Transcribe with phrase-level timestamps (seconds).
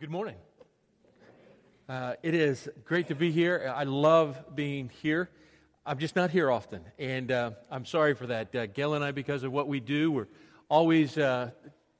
[0.00, 0.36] Good morning.
[1.86, 3.70] Uh, it is great to be here.
[3.76, 5.28] I love being here.
[5.84, 8.56] I'm just not here often, and uh, I'm sorry for that.
[8.56, 10.28] Uh, Gail and I, because of what we do, we're
[10.70, 11.50] always uh,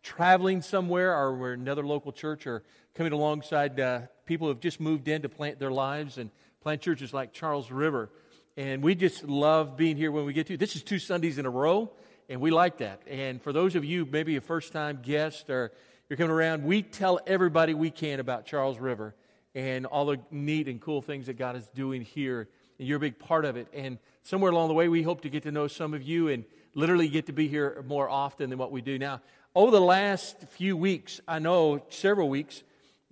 [0.03, 2.63] traveling somewhere, or we're another local church, or
[2.95, 6.31] coming alongside uh, people who have just moved in to plant their lives and
[6.63, 8.09] plant churches like Charles River.
[8.57, 10.57] And we just love being here when we get to.
[10.57, 11.93] This is two Sundays in a row,
[12.31, 13.03] and we like that.
[13.07, 15.73] And for those of you, maybe a first time guest or
[16.11, 19.15] you're coming around, we tell everybody we can about Charles River
[19.55, 22.49] and all the neat and cool things that God is doing here.
[22.81, 23.69] And you're a big part of it.
[23.73, 26.45] And somewhere along the way, we hope to get to know some of you and
[26.75, 29.21] literally get to be here more often than what we do now.
[29.55, 32.65] Over the last few weeks, I know several weeks,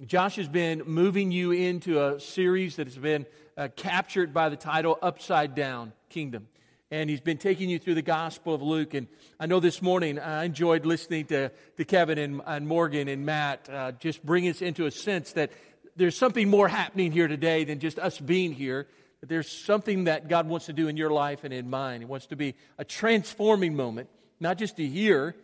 [0.05, 3.27] Josh has been moving you into a series that has been
[3.57, 6.49] uh, captured by the title Upside Down Kingdom.
[6.91, 8.95] And he's been taking you through the Gospel of Luke.
[8.95, 13.27] And I know this morning I enjoyed listening to, to Kevin and, and Morgan and
[13.27, 15.53] Matt uh, just bring us into a sense that
[15.97, 18.87] there's something more happening here today than just us being here.
[19.21, 22.01] That there's something that God wants to do in your life and in mine.
[22.01, 24.09] He wants to be a transforming moment,
[24.41, 25.35] not just to hear,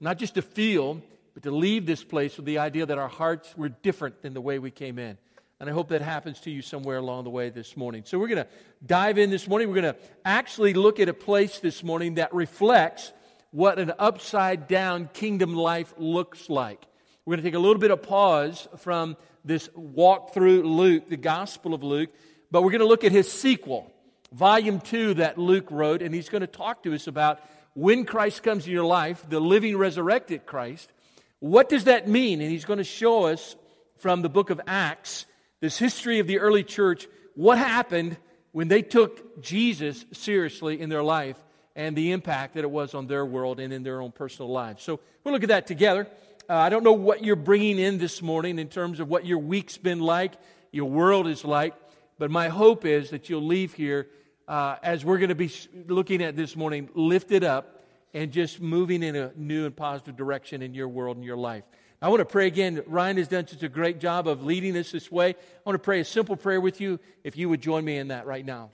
[0.00, 1.00] not just to feel,
[1.32, 4.40] but to leave this place with the idea that our hearts were different than the
[4.40, 5.16] way we came in.
[5.60, 8.04] And I hope that happens to you somewhere along the way this morning.
[8.04, 8.48] So we're going to
[8.86, 9.68] dive in this morning.
[9.68, 13.12] We're going to actually look at a place this morning that reflects
[13.50, 16.80] what an upside down kingdom life looks like.
[17.24, 21.16] We're going to take a little bit of pause from this walk through Luke, the
[21.16, 22.10] Gospel of Luke,
[22.52, 23.92] but we're going to look at his sequel,
[24.32, 27.40] volume two that Luke wrote, and he's going to talk to us about
[27.74, 30.92] when Christ comes in your life, the living resurrected Christ.
[31.40, 32.40] What does that mean?
[32.40, 33.56] And he's going to show us
[33.98, 35.26] from the book of Acts,
[35.60, 38.16] this history of the early church, what happened
[38.52, 41.36] when they took Jesus seriously in their life
[41.76, 44.82] and the impact that it was on their world and in their own personal lives.
[44.82, 46.08] So we'll look at that together.
[46.48, 49.38] Uh, I don't know what you're bringing in this morning in terms of what your
[49.38, 50.32] week's been like,
[50.72, 51.74] your world is like,
[52.18, 54.08] but my hope is that you'll leave here
[54.48, 55.52] uh, as we're going to be
[55.86, 57.84] looking at this morning, lifted up
[58.14, 61.64] and just moving in a new and positive direction in your world and your life.
[62.00, 62.80] I want to pray again.
[62.86, 65.30] Ryan has done such a great job of leading us this way.
[65.30, 68.08] I want to pray a simple prayer with you if you would join me in
[68.08, 68.70] that right now.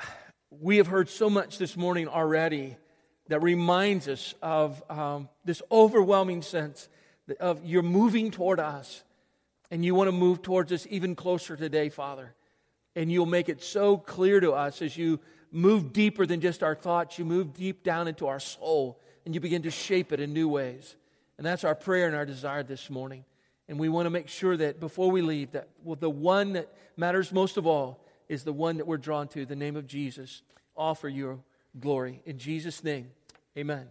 [0.50, 2.76] We have heard so much this morning already
[3.28, 6.88] that reminds us of um, this overwhelming sense
[7.40, 9.02] of you're moving toward us
[9.70, 12.34] and you want to move towards us even closer today, Father.
[12.94, 15.18] And you'll make it so clear to us as you
[15.50, 19.40] move deeper than just our thoughts, you move deep down into our soul and you
[19.40, 20.96] begin to shape it in new ways.
[21.38, 23.24] And that's our prayer and our desire this morning.
[23.68, 26.68] And we want to make sure that before we leave, that well, the one that
[26.96, 30.42] matters most of all is the one that we're drawn to, the name of Jesus.
[30.76, 31.38] Offer your
[31.80, 32.20] glory.
[32.24, 33.10] In Jesus' name,
[33.56, 33.88] amen.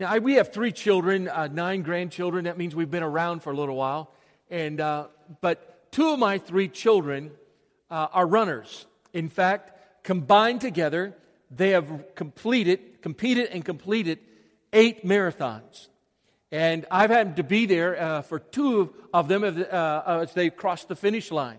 [0.00, 2.46] Now, I, we have three children, uh, nine grandchildren.
[2.46, 4.10] That means we've been around for a little while.
[4.50, 5.06] And, uh,
[5.40, 7.30] but two of my three children
[7.90, 8.86] uh, are runners.
[9.12, 11.14] In fact, combined together,
[11.56, 14.18] they have completed, competed and completed
[14.72, 15.88] eight marathons.
[16.50, 20.88] And I've had to be there uh, for two of them uh, as they crossed
[20.88, 21.58] the finish line.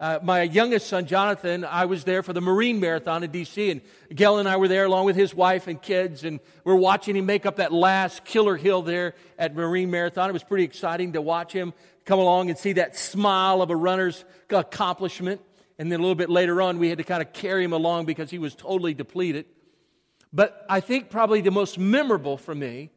[0.00, 3.80] Uh, my youngest son, Jonathan, I was there for the Marine Marathon in D.C., and
[4.12, 7.24] Gail and I were there along with his wife and kids, and we're watching him
[7.24, 10.28] make up that last killer hill there at Marine Marathon.
[10.28, 11.72] It was pretty exciting to watch him
[12.04, 15.40] come along and see that smile of a runner's accomplishment.
[15.82, 18.04] And then a little bit later on, we had to kind of carry him along
[18.04, 19.46] because he was totally depleted.
[20.32, 22.90] But I think probably the most memorable for me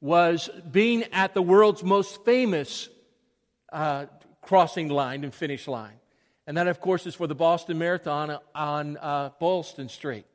[0.00, 2.88] was being at the world's most famous
[3.72, 4.06] uh,
[4.42, 5.94] crossing line and finish line.
[6.44, 10.26] And that, of course, is for the Boston Marathon on uh, Boylston Street,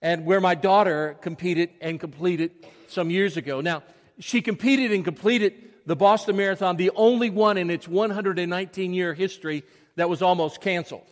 [0.00, 2.52] and where my daughter competed and completed
[2.86, 3.60] some years ago.
[3.60, 3.82] Now,
[4.20, 5.54] she competed and completed
[5.86, 9.64] the Boston Marathon, the only one in its 119 year history
[9.96, 11.11] that was almost canceled.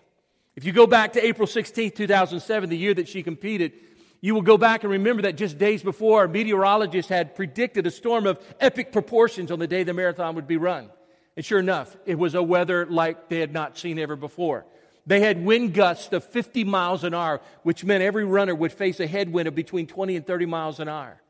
[0.60, 3.72] If you go back to April 16, 2007, the year that she competed,
[4.20, 8.26] you will go back and remember that just days before, meteorologists had predicted a storm
[8.26, 10.90] of epic proportions on the day the marathon would be run.
[11.34, 14.66] And sure enough, it was a weather like they had not seen ever before.
[15.06, 19.00] They had wind gusts of 50 miles an hour, which meant every runner would face
[19.00, 21.22] a headwind of between 20 and 30 miles an hour.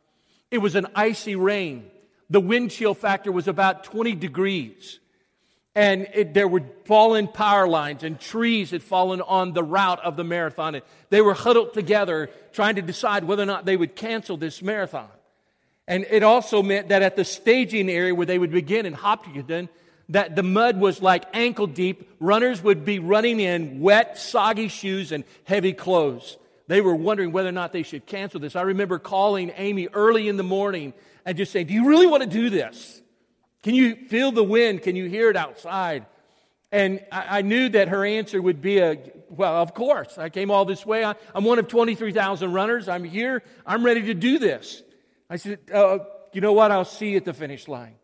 [0.50, 1.88] It was an icy rain.
[2.30, 4.98] The wind chill factor was about 20 degrees.
[5.74, 10.16] And it, there were fallen power lines, and trees had fallen on the route of
[10.16, 10.74] the marathon.
[10.74, 14.62] And they were huddled together trying to decide whether or not they would cancel this
[14.62, 15.08] marathon.
[15.86, 19.68] And it also meant that at the staging area where they would begin in Hopkinton,
[20.10, 22.08] that the mud was like ankle deep.
[22.18, 26.36] Runners would be running in wet, soggy shoes and heavy clothes.
[26.66, 28.54] They were wondering whether or not they should cancel this.
[28.54, 30.94] I remember calling Amy early in the morning
[31.24, 33.02] and just saying, Do you really want to do this?
[33.62, 34.82] Can you feel the wind?
[34.82, 36.06] Can you hear it outside?
[36.72, 38.98] And I, I knew that her answer would be a,
[39.28, 40.18] well, of course.
[40.18, 41.04] I came all this way.
[41.04, 42.88] I, am one of 23,000 runners.
[42.88, 43.42] I'm here.
[43.66, 44.82] I'm ready to do this.
[45.28, 45.98] I said, uh,
[46.32, 46.70] you know what?
[46.70, 47.96] I'll see you at the finish line.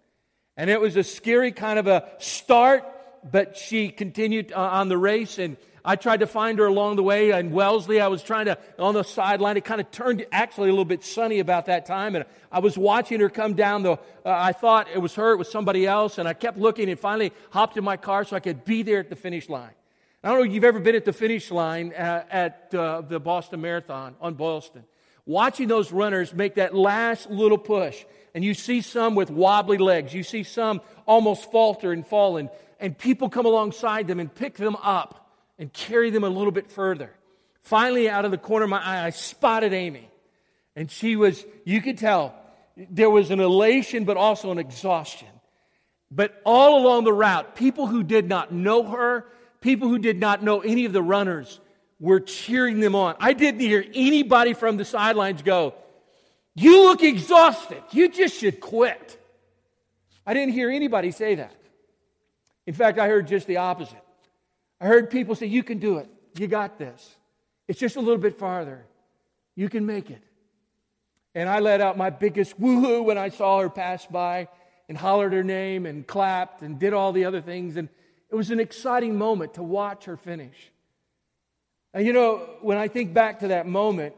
[0.56, 2.84] And it was a scary kind of a start,
[3.30, 5.38] but she continued uh, on the race.
[5.38, 5.56] And
[5.88, 8.00] I tried to find her along the way in Wellesley.
[8.00, 11.04] I was trying to, on the sideline, it kind of turned actually a little bit
[11.04, 12.16] sunny about that time.
[12.16, 15.36] And I was watching her come down the, uh, I thought it was her, it
[15.36, 16.18] was somebody else.
[16.18, 18.98] And I kept looking and finally hopped in my car so I could be there
[18.98, 19.70] at the finish line.
[20.24, 23.20] I don't know if you've ever been at the finish line at, at uh, the
[23.20, 24.82] Boston Marathon on Boylston.
[25.24, 28.04] Watching those runners make that last little push.
[28.34, 30.12] And you see some with wobbly legs.
[30.12, 32.38] You see some almost falter and fall.
[32.38, 32.50] And,
[32.80, 35.25] and people come alongside them and pick them up
[35.58, 37.12] and carry them a little bit further.
[37.60, 40.08] Finally, out of the corner of my eye, I spotted Amy.
[40.74, 42.34] And she was, you could tell,
[42.76, 45.28] there was an elation, but also an exhaustion.
[46.10, 49.26] But all along the route, people who did not know her,
[49.60, 51.60] people who did not know any of the runners,
[51.98, 53.16] were cheering them on.
[53.18, 55.74] I didn't hear anybody from the sidelines go,
[56.54, 57.82] You look exhausted.
[57.90, 59.18] You just should quit.
[60.26, 61.54] I didn't hear anybody say that.
[62.66, 64.02] In fact, I heard just the opposite.
[64.80, 66.08] I heard people say, You can do it.
[66.36, 67.16] You got this.
[67.68, 68.84] It's just a little bit farther.
[69.54, 70.22] You can make it.
[71.34, 74.48] And I let out my biggest woohoo when I saw her pass by
[74.88, 77.76] and hollered her name and clapped and did all the other things.
[77.76, 77.88] And
[78.30, 80.56] it was an exciting moment to watch her finish.
[81.92, 84.14] And you know, when I think back to that moment,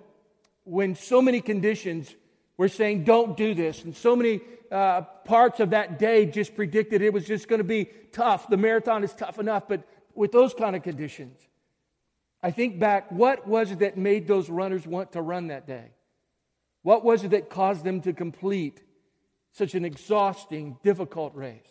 [0.64, 2.14] when so many conditions
[2.56, 4.40] were saying, don't do this, and so many
[4.70, 8.48] uh, parts of that day just predicted it was just going to be tough.
[8.48, 9.86] The marathon is tough enough, but
[10.18, 11.38] with those kind of conditions.
[12.42, 15.92] I think back, what was it that made those runners want to run that day?
[16.82, 18.82] What was it that caused them to complete
[19.52, 21.66] such an exhausting, difficult race?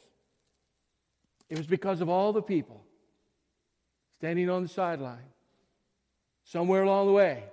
[1.50, 2.84] It was because of all the people
[4.18, 5.30] standing on the sideline,
[6.44, 7.44] somewhere along the way,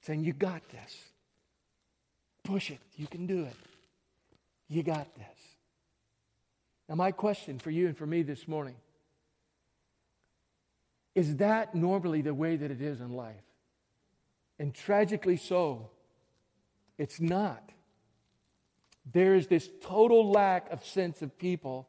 [0.00, 0.96] saying, You got this.
[2.42, 2.78] Push it.
[2.96, 3.56] You can do it.
[4.68, 5.26] You got this.
[6.88, 8.76] Now, my question for you and for me this morning
[11.16, 13.34] is that normally the way that it is in life?
[14.58, 15.90] And tragically so,
[16.98, 17.72] it's not.
[19.12, 21.88] There is this total lack of sense of people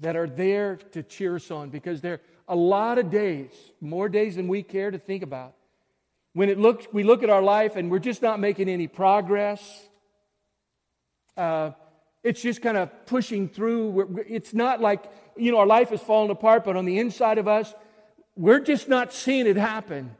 [0.00, 4.08] that are there to cheer us on because there are a lot of days, more
[4.08, 5.54] days than we care to think about,
[6.32, 9.60] when it looks, we look at our life and we're just not making any progress.
[11.36, 11.72] Uh,
[12.22, 14.24] it's just kind of pushing through.
[14.28, 17.48] It's not like, you know, our life is falling apart, but on the inside of
[17.48, 17.74] us,
[18.36, 20.16] we're just not seeing it happen.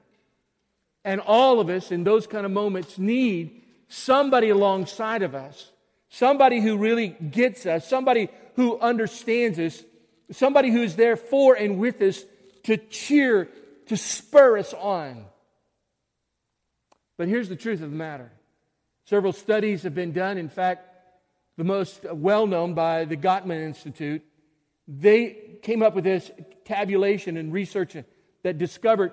[1.04, 5.70] And all of us in those kind of moments need somebody alongside of us,
[6.08, 9.82] somebody who really gets us, somebody who understands us,
[10.30, 12.24] somebody who's there for and with us
[12.64, 13.48] to cheer,
[13.86, 15.24] to spur us on.
[17.16, 18.30] But here's the truth of the matter
[19.06, 20.38] several studies have been done.
[20.38, 20.88] In fact,
[21.56, 24.22] the most well known by the Gottman Institute
[24.88, 26.30] they came up with this
[26.64, 27.96] tabulation and research
[28.42, 29.12] that discovered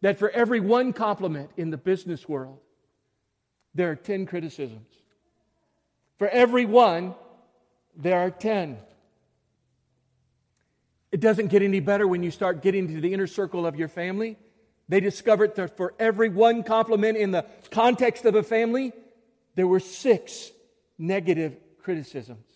[0.00, 2.58] that for every one compliment in the business world,
[3.74, 4.88] there are 10 criticisms.
[6.18, 7.14] For every one,
[7.96, 8.78] there are 10.
[11.10, 13.88] It doesn't get any better when you start getting to the inner circle of your
[13.88, 14.38] family.
[14.88, 18.92] They discovered that for every one compliment in the context of a family,
[19.54, 20.50] there were six
[20.98, 22.51] negative criticisms.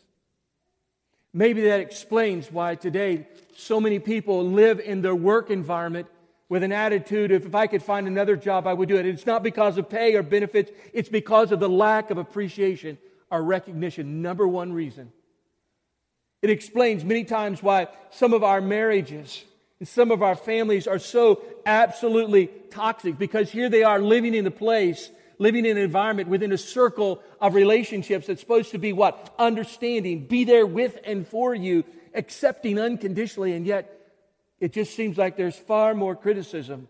[1.37, 6.07] Maybe that explains why today so many people live in their work environment
[6.49, 9.05] with an attitude of if I could find another job, I would do it.
[9.05, 12.97] It's not because of pay or benefits, it's because of the lack of appreciation
[13.31, 14.23] or recognition.
[14.23, 15.13] Number one reason.
[16.41, 19.45] It explains many times why some of our marriages
[19.79, 24.47] and some of our families are so absolutely toxic because here they are living in
[24.47, 28.93] a place living in an environment within a circle of relationships that's supposed to be
[28.93, 29.35] what?
[29.39, 33.93] Understanding, be there with and for you, accepting unconditionally, and yet
[34.61, 36.89] it just seems like there's far more criticism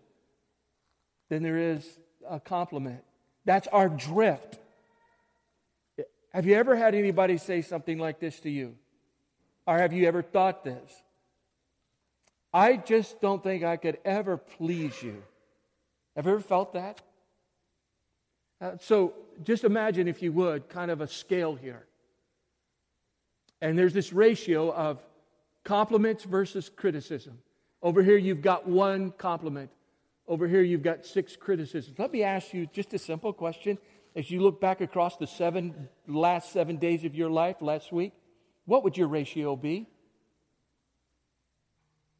[1.29, 1.99] than there is
[2.29, 3.03] a compliment.
[3.45, 4.59] That's our drift.
[6.33, 8.75] Have you ever had anybody say something like this to you?
[9.67, 11.03] Or have you ever thought this?
[12.53, 15.23] I just don't think I could ever please you.
[16.15, 17.01] Have you ever felt that?
[18.61, 21.87] Uh, so just imagine, if you would, kind of a scale here.
[23.61, 25.03] And there's this ratio of
[25.65, 27.39] compliments versus criticism.
[27.83, 29.71] Over here, you've got one compliment.
[30.29, 31.99] Over here, you've got six criticisms.
[31.99, 33.79] Let me ask you just a simple question.
[34.15, 38.13] as you look back across the seven last seven days of your life last week,
[38.65, 39.87] what would your ratio be?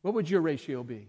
[0.03, 1.09] What would your ratio be?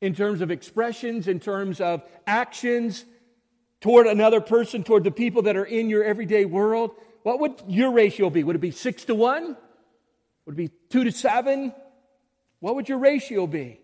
[0.00, 3.04] In terms of expressions, in terms of actions
[3.80, 6.92] toward another person, toward the people that are in your everyday world,
[7.22, 8.44] what would your ratio be?
[8.44, 9.56] Would it be six to one?
[10.44, 11.74] Would it be two to seven?
[12.60, 13.80] What would your ratio be?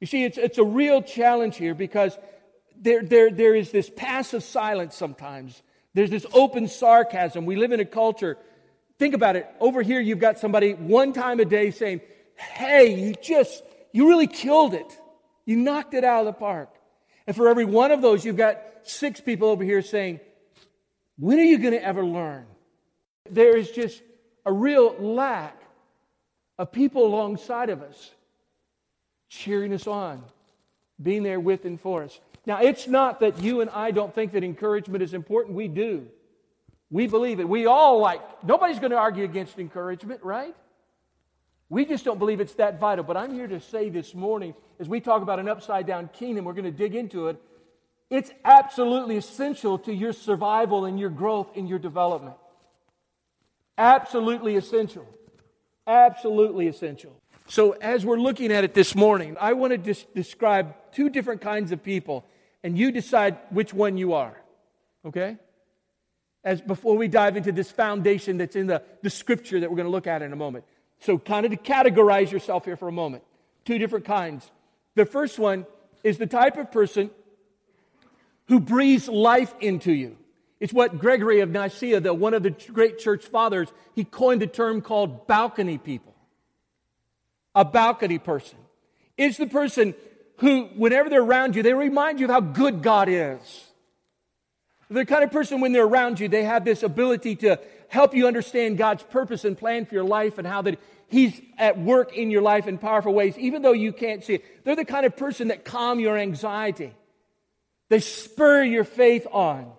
[0.00, 2.18] You see, it's, it's a real challenge here because
[2.76, 5.62] there, there, there is this passive silence sometimes.
[5.94, 7.46] There's this open sarcasm.
[7.46, 8.38] We live in a culture.
[8.98, 9.48] Think about it.
[9.60, 12.00] Over here, you've got somebody one time a day saying,
[12.36, 14.98] Hey, you just, you really killed it.
[15.44, 16.70] You knocked it out of the park.
[17.26, 20.20] And for every one of those, you've got six people over here saying,
[21.18, 22.46] When are you going to ever learn?
[23.30, 24.02] There is just
[24.44, 25.60] a real lack
[26.58, 28.10] of people alongside of us
[29.28, 30.22] cheering us on,
[31.02, 32.20] being there with and for us.
[32.44, 35.56] Now, it's not that you and I don't think that encouragement is important.
[35.56, 36.08] We do.
[36.90, 37.48] We believe it.
[37.48, 40.54] We all like, nobody's going to argue against encouragement, right?
[41.72, 43.02] We just don't believe it's that vital.
[43.02, 46.44] But I'm here to say this morning, as we talk about an upside down kingdom,
[46.44, 47.40] we're going to dig into it.
[48.10, 52.36] It's absolutely essential to your survival and your growth and your development.
[53.78, 55.08] Absolutely essential.
[55.86, 57.16] Absolutely essential.
[57.48, 61.40] So, as we're looking at it this morning, I want to just describe two different
[61.40, 62.26] kinds of people,
[62.62, 64.36] and you decide which one you are.
[65.06, 65.38] Okay?
[66.44, 69.86] As before we dive into this foundation that's in the, the scripture that we're going
[69.86, 70.66] to look at in a moment.
[71.02, 73.24] So, kind of to categorize yourself here for a moment.
[73.64, 74.48] Two different kinds.
[74.94, 75.66] The first one
[76.04, 77.10] is the type of person
[78.46, 80.16] who breathes life into you.
[80.60, 84.46] It's what Gregory of Nyssa, the, one of the great church fathers, he coined a
[84.46, 86.14] term called balcony people.
[87.54, 88.58] A balcony person
[89.16, 89.94] is the person
[90.38, 93.40] who, whenever they're around you, they remind you of how good God is.
[94.88, 97.58] The kind of person, when they're around you, they have this ability to
[97.92, 101.78] help you understand God's purpose and plan for your life and how that He's at
[101.78, 104.64] work in your life in powerful ways, even though you can't see it.
[104.64, 106.94] They're the kind of person that calm your anxiety.
[107.90, 109.70] They spur your faith on.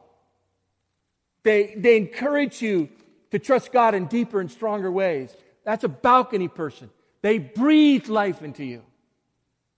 [1.41, 2.89] They, they encourage you
[3.32, 5.36] to trust God in deeper and stronger ways.
[5.65, 6.91] That's a balcony person.
[7.24, 8.84] They breathe life into you.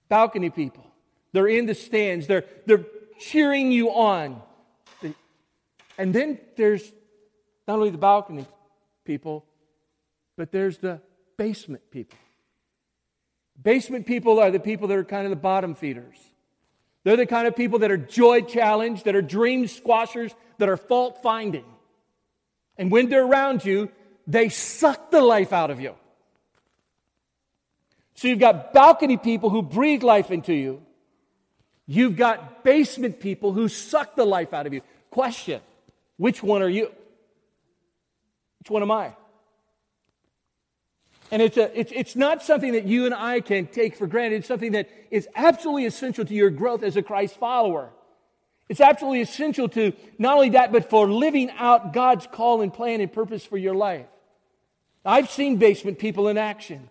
[0.09, 0.85] Balcony people.
[1.31, 2.85] They're in the stands, they're, they're
[3.17, 4.41] cheering you on.
[5.97, 6.91] And then there's
[7.67, 8.45] not only the balcony
[9.05, 9.45] people,
[10.37, 11.01] but there's the
[11.37, 12.17] basement people.
[13.61, 16.17] Basement people are the people that are kind of the bottom feeders.
[17.03, 20.77] They're the kind of people that are joy challenged, that are dream squashers, that are
[20.77, 21.65] fault finding.
[22.77, 23.89] And when they're around you,
[24.27, 25.95] they suck the life out of you.
[28.15, 30.81] So you've got balcony people who breathe life into you.
[31.85, 34.81] You've got basement people who suck the life out of you.
[35.11, 35.61] Question
[36.17, 36.91] which one are you?
[38.65, 39.13] Which one am I?
[41.29, 44.37] And it's, a, it's, it's not something that you and I can take for granted.
[44.37, 47.91] It's something that is absolutely essential to your growth as a Christ follower.
[48.67, 53.01] It's absolutely essential to not only that, but for living out God's call and plan
[53.01, 54.07] and purpose for your life.
[55.05, 56.89] I've seen basement people in action.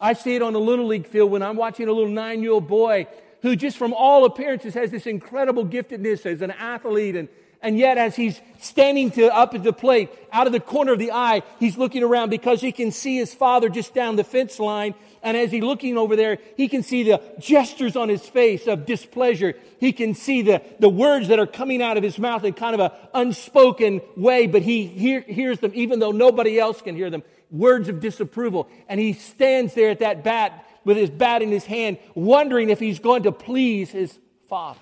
[0.00, 2.50] I see it on the Little League field when I'm watching a little nine year
[2.50, 3.06] old boy
[3.42, 7.28] who, just from all appearances, has this incredible giftedness as an athlete and
[7.62, 10.98] and yet, as he's standing to, up at the plate, out of the corner of
[10.98, 14.58] the eye, he's looking around because he can see his father just down the fence
[14.58, 14.94] line.
[15.22, 18.84] And as he's looking over there, he can see the gestures on his face of
[18.84, 19.54] displeasure.
[19.78, 22.74] He can see the, the words that are coming out of his mouth in kind
[22.74, 27.10] of an unspoken way, but he hear, hears them even though nobody else can hear
[27.10, 27.22] them.
[27.52, 28.68] Words of disapproval.
[28.88, 32.80] And he stands there at that bat with his bat in his hand, wondering if
[32.80, 34.80] he's going to please his father.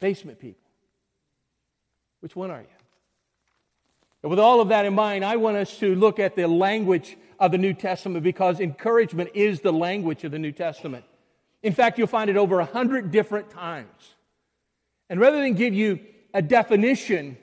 [0.00, 0.57] Basement people.
[2.20, 2.66] Which one are you?
[4.22, 7.16] And with all of that in mind, I want us to look at the language
[7.38, 11.04] of the New Testament because encouragement is the language of the New Testament.
[11.62, 14.14] In fact, you'll find it over a hundred different times.
[15.08, 16.00] And rather than give you
[16.34, 17.38] a definition,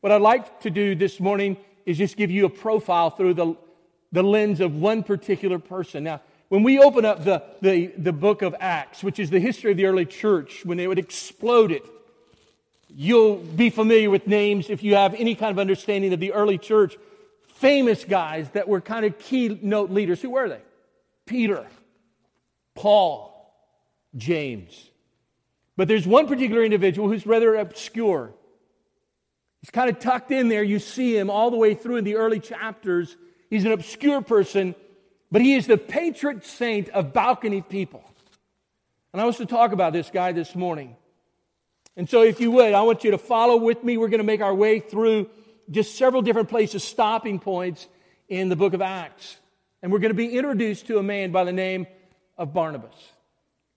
[0.00, 3.56] what I'd like to do this morning is just give you a profile through the,
[4.12, 6.04] the lens of one particular person.
[6.04, 9.70] Now, when we open up the, the, the book of Acts, which is the history
[9.70, 11.82] of the early church, when it would explode it,
[12.88, 16.58] You'll be familiar with names if you have any kind of understanding of the early
[16.58, 16.96] church.
[17.54, 20.22] Famous guys that were kind of keynote leaders.
[20.22, 20.62] Who were they?
[21.26, 21.66] Peter,
[22.74, 23.52] Paul,
[24.16, 24.90] James.
[25.76, 28.32] But there's one particular individual who's rather obscure.
[29.60, 30.62] He's kind of tucked in there.
[30.62, 33.16] You see him all the way through in the early chapters.
[33.50, 34.74] He's an obscure person,
[35.30, 38.02] but he is the patron saint of balcony people.
[39.12, 40.96] And I was to talk about this guy this morning.
[41.98, 43.98] And so, if you would, I want you to follow with me.
[43.98, 45.28] We're going to make our way through
[45.68, 47.88] just several different places, stopping points
[48.28, 49.36] in the book of Acts.
[49.82, 51.88] And we're going to be introduced to a man by the name
[52.38, 52.94] of Barnabas.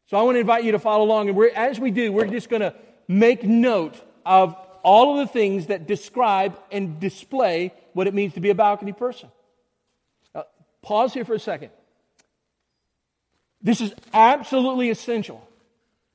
[0.06, 1.30] So I want to invite you to follow along.
[1.30, 2.76] And as we do, we're just going to
[3.08, 8.40] make note of all of the things that describe and display what it means to
[8.40, 9.30] be a balcony person.
[10.36, 10.46] Now,
[10.84, 11.72] pause here for a second.
[13.64, 15.48] This is absolutely essential.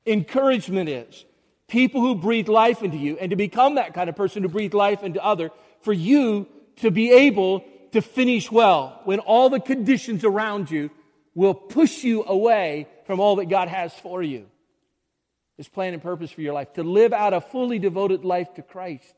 [0.07, 1.25] Encouragement is
[1.69, 4.75] people who breathe life into you and to become that kind of person who breathe
[4.75, 6.47] life into other for you
[6.77, 10.91] to be able to finish well when all the conditions around you
[11.35, 14.47] will push you away from all that God has for you.
[15.57, 18.63] His plan and purpose for your life, to live out a fully devoted life to
[18.63, 19.15] Christ.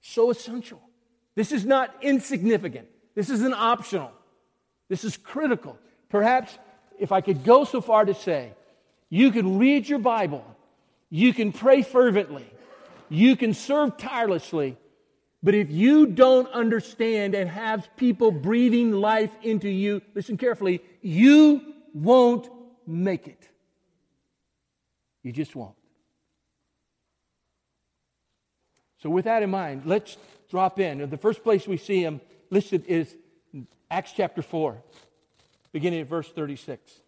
[0.00, 0.80] So essential.
[1.34, 2.88] This is not insignificant.
[3.14, 4.12] This isn't optional.
[4.88, 5.78] This is critical.
[6.08, 6.56] Perhaps
[6.98, 8.52] if I could go so far to say,
[9.08, 10.44] you can read your Bible,
[11.10, 12.46] you can pray fervently,
[13.08, 14.76] you can serve tirelessly,
[15.42, 21.60] but if you don't understand and have people breathing life into you, listen carefully, you
[21.92, 22.48] won't
[22.86, 23.48] make it.
[25.22, 25.76] You just won't.
[29.02, 30.16] So, with that in mind, let's
[30.50, 31.10] drop in.
[31.10, 33.14] The first place we see him listed is
[33.90, 34.82] Acts chapter 4,
[35.72, 37.00] beginning at verse 36.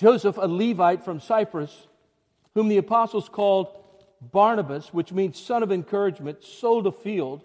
[0.00, 1.86] Joseph, a Levite from Cyprus,
[2.54, 3.68] whom the apostles called
[4.22, 7.44] Barnabas, which means son of encouragement, sold a field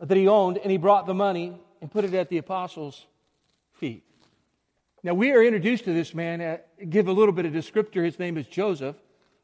[0.00, 3.04] that he owned, and he brought the money and put it at the apostles'
[3.74, 4.02] feet.
[5.02, 6.56] Now, we are introduced to this man, uh,
[6.88, 8.02] give a little bit of descriptor.
[8.02, 8.96] His name is Joseph,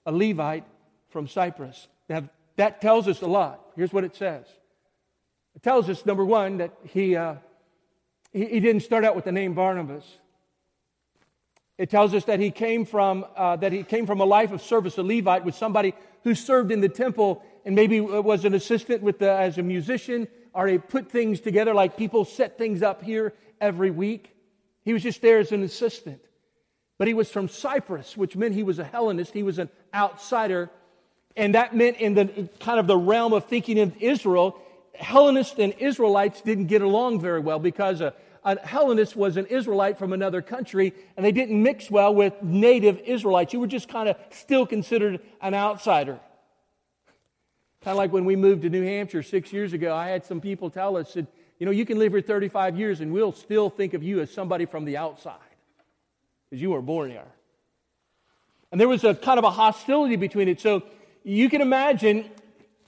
[0.07, 0.65] a Levite
[1.11, 1.89] from Cyprus.
[2.09, 3.61] Now, that tells us a lot.
[3.77, 4.47] Here's what it says
[5.55, 7.35] it tells us, number one, that he, uh,
[8.33, 10.20] he, he didn't start out with the name Barnabas.
[11.81, 14.61] It tells us that he came from, uh, that he came from a life of
[14.61, 15.95] service, a Levite, with somebody
[16.25, 20.29] who served in the temple and maybe was an assistant with the, as a musician,
[20.53, 24.37] or he put things together like people set things up here every week.
[24.85, 26.21] He was just there as an assistant.
[26.99, 29.33] But he was from Cyprus, which meant he was a Hellenist.
[29.33, 30.69] He was an outsider.
[31.35, 34.61] And that meant in the kind of the realm of thinking of Israel,
[34.95, 38.12] Hellenists and Israelites didn't get along very well because a,
[38.44, 42.98] a Hellenist was an Israelite from another country, and they didn't mix well with native
[43.00, 43.53] Israelites.
[43.53, 46.18] You were just kind of still considered an outsider.
[47.83, 50.40] Kind of like when we moved to New Hampshire six years ago, I had some
[50.40, 51.26] people tell us that,
[51.59, 54.31] you know, you can live here 35 years and we'll still think of you as
[54.31, 55.38] somebody from the outside
[56.48, 57.26] because you were born here.
[58.70, 60.61] And there was a kind of a hostility between it.
[60.61, 60.83] So
[61.24, 62.31] you can imagine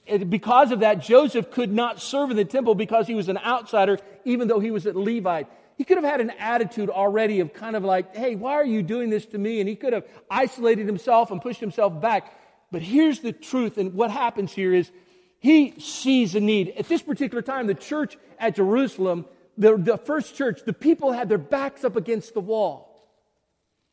[0.05, 3.99] because of that, Joseph could not serve in the temple because he was an outsider,
[4.25, 5.47] even though he was a Levite.
[5.77, 8.83] He could have had an attitude already of kind of like, hey, why are you
[8.83, 9.59] doing this to me?
[9.59, 12.37] And he could have isolated himself and pushed himself back.
[12.71, 14.91] But here's the truth, and what happens here is
[15.39, 16.73] he sees a need.
[16.77, 19.25] At this particular time, the church at Jerusalem,
[19.57, 22.89] the, the first church, the people had their backs up against the wall.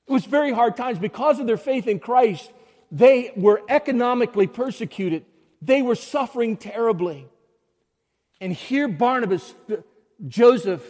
[0.09, 2.51] It was very hard times because of their faith in Christ.
[2.91, 5.25] They were economically persecuted.
[5.63, 7.27] They were suffering terribly.
[8.41, 9.55] And here Barnabas,
[10.27, 10.83] Joseph,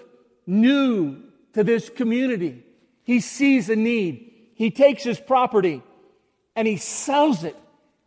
[0.46, 1.22] knew
[1.54, 2.64] to this community.
[3.02, 4.32] He sees a need.
[4.54, 5.82] He takes his property
[6.54, 7.56] and he sells it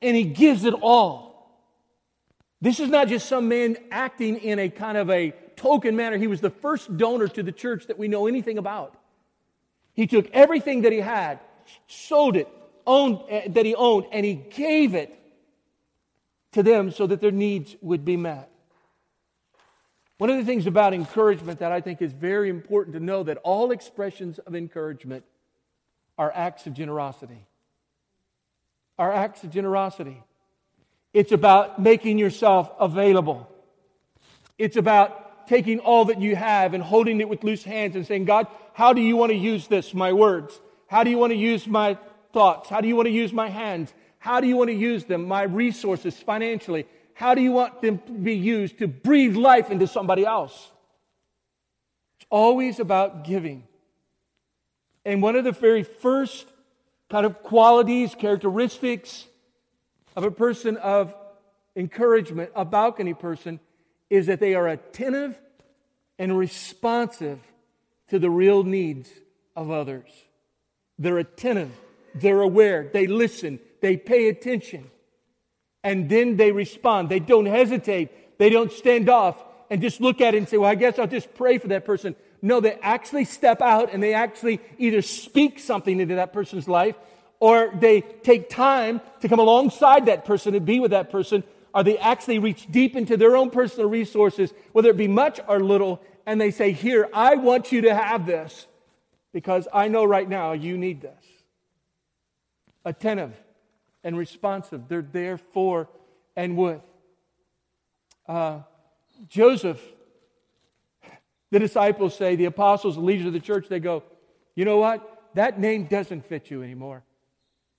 [0.01, 1.33] and he gives it all.
[2.61, 6.17] This is not just some man acting in a kind of a token manner.
[6.17, 8.95] He was the first donor to the church that we know anything about.
[9.93, 11.39] He took everything that he had,
[11.87, 12.47] sold it,
[12.87, 15.13] owned, uh, that he owned, and he gave it
[16.53, 18.49] to them so that their needs would be met.
[20.17, 23.37] One of the things about encouragement that I think is very important to know that
[23.43, 25.25] all expressions of encouragement
[26.17, 27.45] are acts of generosity.
[28.97, 30.23] Are acts of generosity.
[31.13, 33.49] It's about making yourself available.
[34.57, 38.25] It's about taking all that you have and holding it with loose hands and saying,
[38.25, 40.59] God, how do you want to use this, my words?
[40.87, 41.97] How do you want to use my
[42.33, 42.69] thoughts?
[42.69, 43.93] How do you want to use my hands?
[44.23, 46.85] How do you want to use them, my resources financially?
[47.13, 50.71] How do you want them to be used to breathe life into somebody else?
[52.15, 53.67] It's always about giving.
[55.03, 56.47] And one of the very first
[57.09, 59.27] kind of qualities, characteristics
[60.15, 61.13] of a person of
[61.75, 63.59] encouragement, a balcony person,
[64.09, 65.37] is that they are attentive
[66.17, 67.41] and responsive
[68.07, 69.09] to the real needs
[69.53, 70.09] of others.
[70.97, 71.71] They're attentive,
[72.15, 74.89] they're aware, they listen, they pay attention
[75.83, 77.09] and then they respond.
[77.09, 78.39] They don't hesitate.
[78.39, 79.35] They don't stand off
[79.69, 81.83] and just look at it and say, well, I guess I'll just pray for that
[81.83, 82.15] person.
[82.41, 86.95] No, they actually step out and they actually either speak something into that person's life
[87.41, 91.43] or they take time to come alongside that person and be with that person,
[91.75, 95.59] or they actually reach deep into their own personal resources, whether it be much or
[95.59, 98.65] little, and they say, Here, I want you to have this
[99.33, 101.25] because I know right now you need this.
[102.85, 103.33] Attentive
[104.03, 104.87] and responsive.
[104.87, 105.89] They're there for
[106.35, 106.81] and with.
[108.27, 108.59] Uh,
[109.27, 109.81] Joseph,
[111.51, 114.03] the disciples say, the apostles, the leaders of the church, they go,
[114.55, 115.09] You know what?
[115.35, 117.03] That name doesn't fit you anymore.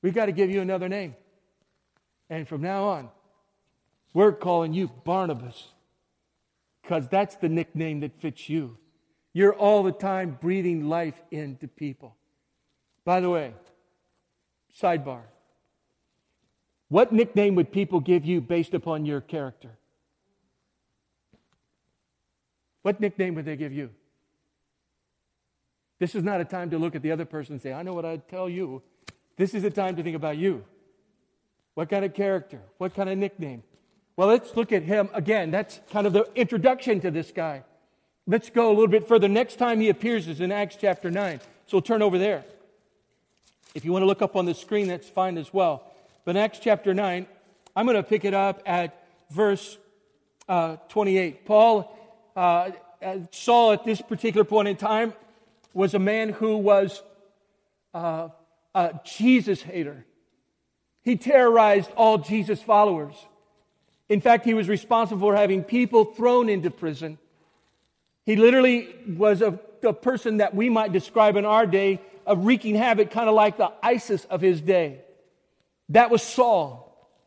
[0.02, 1.14] We've got to give you another name.
[2.28, 3.08] And from now on,
[4.12, 5.68] we're calling you Barnabas
[6.82, 8.76] because that's the nickname that fits you.
[9.32, 12.14] You're all the time breathing life into people.
[13.04, 13.54] By the way,
[14.80, 15.22] sidebar.
[16.94, 19.70] What nickname would people give you based upon your character?
[22.82, 23.90] What nickname would they give you?
[25.98, 27.94] This is not a time to look at the other person and say, I know
[27.94, 28.80] what I'd tell you.
[29.36, 30.64] This is a time to think about you.
[31.74, 32.60] What kind of character?
[32.78, 33.64] What kind of nickname?
[34.14, 35.50] Well, let's look at him again.
[35.50, 37.64] That's kind of the introduction to this guy.
[38.24, 39.26] Let's go a little bit further.
[39.26, 41.40] Next time he appears is in Acts chapter 9.
[41.66, 42.44] So we'll turn over there.
[43.74, 45.90] If you want to look up on the screen, that's fine as well.
[46.24, 47.26] But Acts chapter 9,
[47.76, 49.76] I'm going to pick it up at verse
[50.48, 51.44] uh, 28.
[51.44, 51.94] Paul,
[52.34, 52.70] uh,
[53.02, 55.12] uh, Saul at this particular point in time
[55.74, 57.02] was a man who was
[57.92, 58.28] uh,
[58.74, 60.06] a Jesus hater.
[61.02, 63.14] He terrorized all Jesus followers.
[64.08, 67.18] In fact, he was responsible for having people thrown into prison.
[68.24, 72.76] He literally was a, a person that we might describe in our day of wreaking
[72.76, 75.00] havoc, kind of like the ISIS of his day.
[75.90, 76.82] That was Saul.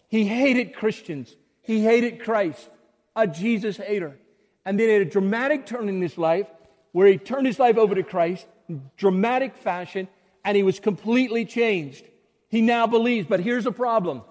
[0.10, 2.70] He hated Christians, he hated Christ,
[3.16, 4.18] a Jesus hater.
[4.66, 6.48] And then, in a dramatic turn in his life,
[6.92, 10.08] where he turned his life over to Christ, in dramatic fashion,
[10.44, 12.06] and he was completely changed.
[12.50, 14.24] He now believes, but here's a problem.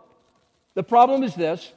[0.74, 1.72] The problem is this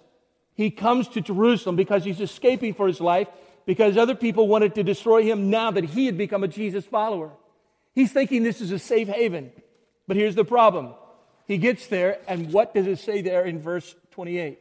[0.56, 3.30] he comes to Jerusalem because he's escaping for his life
[3.66, 7.32] because other people wanted to destroy him now that he had become a Jesus follower.
[7.94, 9.52] He's thinking this is a safe haven.
[10.08, 10.96] But here's the problem.
[11.50, 14.60] He gets there, and what does it say there in verse 28?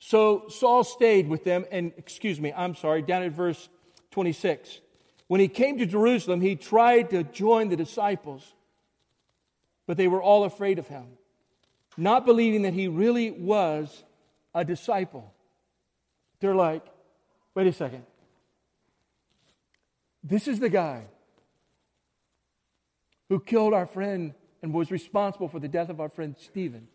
[0.00, 3.68] So Saul stayed with them, and excuse me, I'm sorry, down at verse
[4.10, 4.80] 26.
[5.28, 8.52] When he came to Jerusalem, he tried to join the disciples,
[9.86, 11.06] but they were all afraid of him,
[11.96, 14.02] not believing that he really was
[14.52, 15.32] a disciple.
[16.40, 16.84] They're like,
[17.54, 18.02] wait a second.
[20.24, 21.04] This is the guy
[23.28, 26.88] who killed our friend and was responsible for the death of our friend Stephen.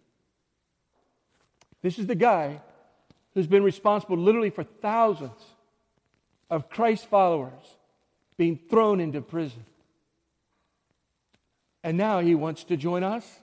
[1.82, 2.62] This is the guy
[3.34, 5.39] who's been responsible literally for thousands
[6.49, 7.78] of Christ followers
[8.38, 9.65] being thrown into prison.
[11.84, 13.39] And now he wants to join us?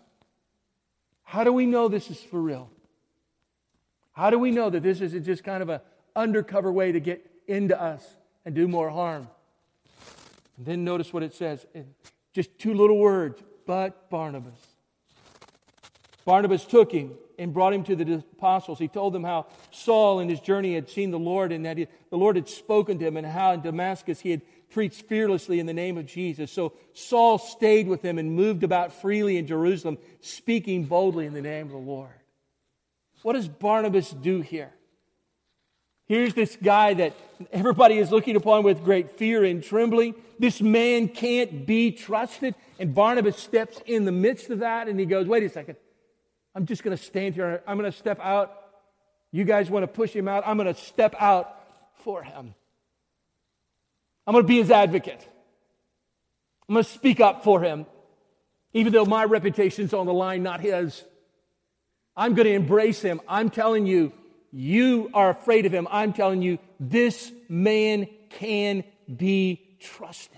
[1.23, 2.71] How do we know this is for real?
[4.13, 5.81] How do we know that this is just kind of an
[6.15, 8.05] undercover way to get into us
[8.45, 9.29] and do more harm?
[10.57, 11.87] And then notice what it says in
[12.35, 14.59] just two little words, but Barnabas.
[16.25, 18.79] Barnabas took him and brought him to the apostles.
[18.79, 21.89] He told them how Saul in his journey had seen the Lord and that he,
[22.11, 25.67] the Lord had spoken to him and how in Damascus he had preached fearlessly in
[25.67, 26.51] the name of Jesus.
[26.51, 31.43] So Saul stayed with them and moved about freely in Jerusalem, speaking boldly in the
[31.43, 32.11] name of the Lord.
[33.23, 34.73] What does Barnabas do here?
[36.13, 37.15] Here's this guy that
[37.53, 40.15] everybody is looking upon with great fear and trembling.
[40.39, 42.55] This man can't be trusted.
[42.79, 45.77] And Barnabas steps in the midst of that and he goes, Wait a second.
[46.55, 47.63] I'm just going to stand here.
[47.67, 48.53] I'm going to step out.
[49.31, 50.43] You guys want to push him out?
[50.47, 51.59] I'm going to step out
[52.05, 52.55] for him.
[54.27, 55.27] I'm going to be his advocate.
[56.69, 57.87] I'm going to speak up for him,
[58.75, 61.03] even though my reputation's on the line, not his.
[62.15, 63.23] I'm going to embrace him.
[63.27, 64.13] I'm telling you,
[64.53, 65.89] you are afraid of him.
[65.91, 68.85] I'm telling you, this man can
[69.15, 70.37] be trusted.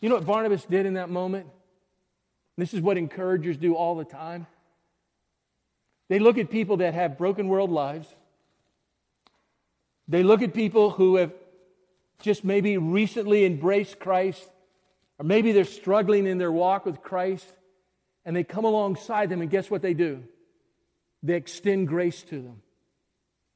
[0.00, 1.46] You know what Barnabas did in that moment?
[2.56, 4.46] This is what encouragers do all the time.
[6.08, 8.08] They look at people that have broken world lives.
[10.06, 11.32] They look at people who have
[12.22, 14.48] just maybe recently embraced Christ,
[15.18, 17.46] or maybe they're struggling in their walk with Christ
[18.24, 20.22] and they come alongside them, and guess what they do?
[21.22, 22.62] They extend grace to them.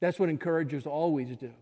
[0.00, 1.52] That's what encouragers always do.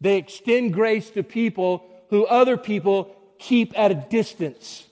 [0.00, 4.86] They extend grace to people who other people keep at a distance.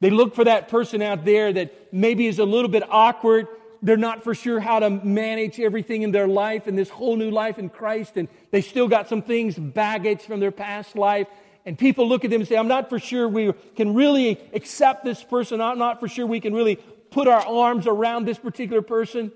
[0.00, 3.46] They look for that person out there that maybe is a little bit awkward.
[3.80, 7.30] They're not for sure how to manage everything in their life and this whole new
[7.30, 11.26] life in Christ, and they still got some things, baggage from their past life,
[11.66, 15.04] and people look at them and say, I'm not for sure we can really accept
[15.04, 15.62] this person.
[15.62, 16.78] I'm not for sure we can really
[17.14, 19.30] put our arms around this particular person.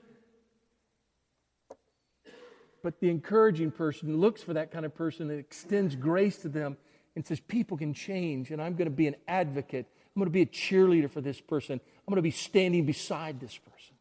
[2.82, 6.76] But the encouraging person looks for that kind of person that extends grace to them
[7.14, 9.86] and says, People can change, and I'm going to be an advocate.
[10.14, 11.74] I'm going to be a cheerleader for this person.
[11.74, 13.94] I'm going to be standing beside this person.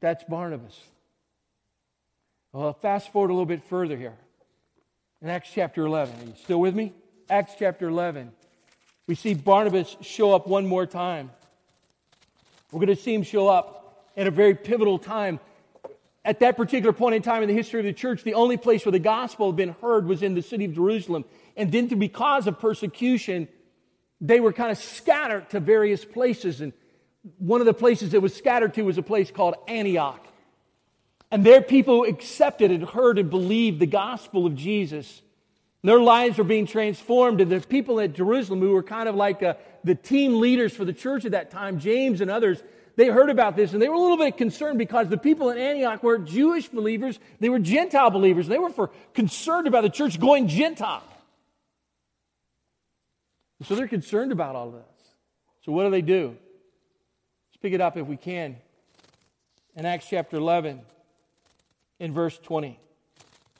[0.00, 0.78] That's Barnabas.
[2.52, 4.14] Well, fast forward a little bit further here.
[5.20, 6.14] In Acts chapter 11.
[6.14, 6.94] Are you still with me?
[7.28, 8.32] Acts chapter 11.
[9.06, 11.30] We see Barnabas show up one more time.
[12.72, 15.40] We're going to see him show up at a very pivotal time.
[16.24, 18.86] At that particular point in time in the history of the church, the only place
[18.86, 21.26] where the gospel had been heard was in the city of Jerusalem.
[21.54, 23.46] And then, because of persecution,
[24.22, 26.62] they were kind of scattered to various places.
[26.62, 26.72] And
[27.36, 30.26] one of the places that was scattered to was a place called Antioch.
[31.30, 35.20] And there, people accepted and heard and believed the gospel of Jesus.
[35.84, 37.42] Their lives were being transformed.
[37.42, 40.86] And the people at Jerusalem, who were kind of like uh, the team leaders for
[40.86, 42.62] the church at that time, James and others,
[42.96, 45.58] they heard about this and they were a little bit concerned because the people in
[45.58, 48.46] Antioch were Jewish believers, they were Gentile believers.
[48.46, 51.02] They were for, concerned about the church going Gentile.
[53.64, 54.82] So they're concerned about all of this.
[55.64, 56.28] So what do they do?
[56.28, 58.56] Let's pick it up if we can.
[59.76, 60.80] In Acts chapter 11,
[61.98, 62.78] in verse 20.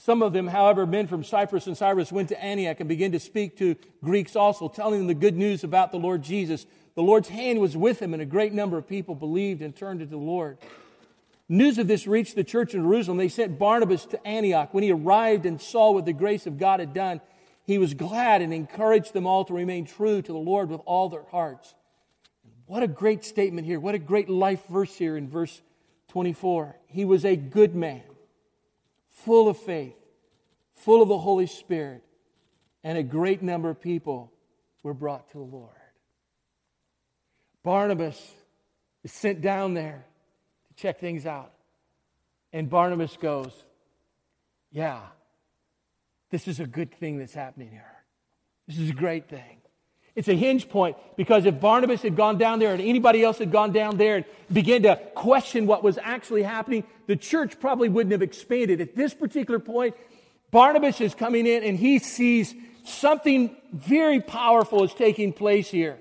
[0.05, 3.19] Some of them, however, men from Cyprus and Cyrus went to Antioch and began to
[3.19, 6.67] speak to Greeks also, telling them the good news about the Lord Jesus.
[6.95, 10.01] The Lord's hand was with him, and a great number of people believed and turned
[10.01, 10.59] to the Lord.
[11.49, 13.17] News of this reached the church in Jerusalem.
[13.17, 14.75] They sent Barnabas to Antioch.
[14.75, 17.23] When he arrived and saw what the grace of God had done,
[17.65, 21.09] he was glad and encouraged them all to remain true to the Lord with all
[21.09, 21.75] their hearts.
[22.67, 23.81] What a great statement here.
[23.81, 25.63] What a great life verse here in verse
[26.09, 26.77] 24.
[26.89, 28.03] He was a good man
[29.25, 29.97] full of faith,
[30.75, 32.03] full of the Holy Spirit,
[32.83, 34.33] and a great number of people
[34.83, 35.71] were brought to the Lord.
[37.63, 38.33] Barnabas
[39.03, 40.05] is sent down there
[40.69, 41.53] to check things out.
[42.53, 43.53] And Barnabas goes,
[44.71, 45.01] Yeah,
[46.31, 47.97] this is a good thing that's happening here.
[48.69, 49.61] This is a great thing.
[50.17, 53.51] It's a hinge point because if Barnabas had gone down there and anybody else had
[53.51, 58.13] gone down there and began to question what was actually happening, the church probably wouldn't
[58.13, 58.81] have expanded.
[58.81, 59.97] At this particular point,
[60.53, 65.99] Barnabas is coming in and he sees something very powerful is taking place here.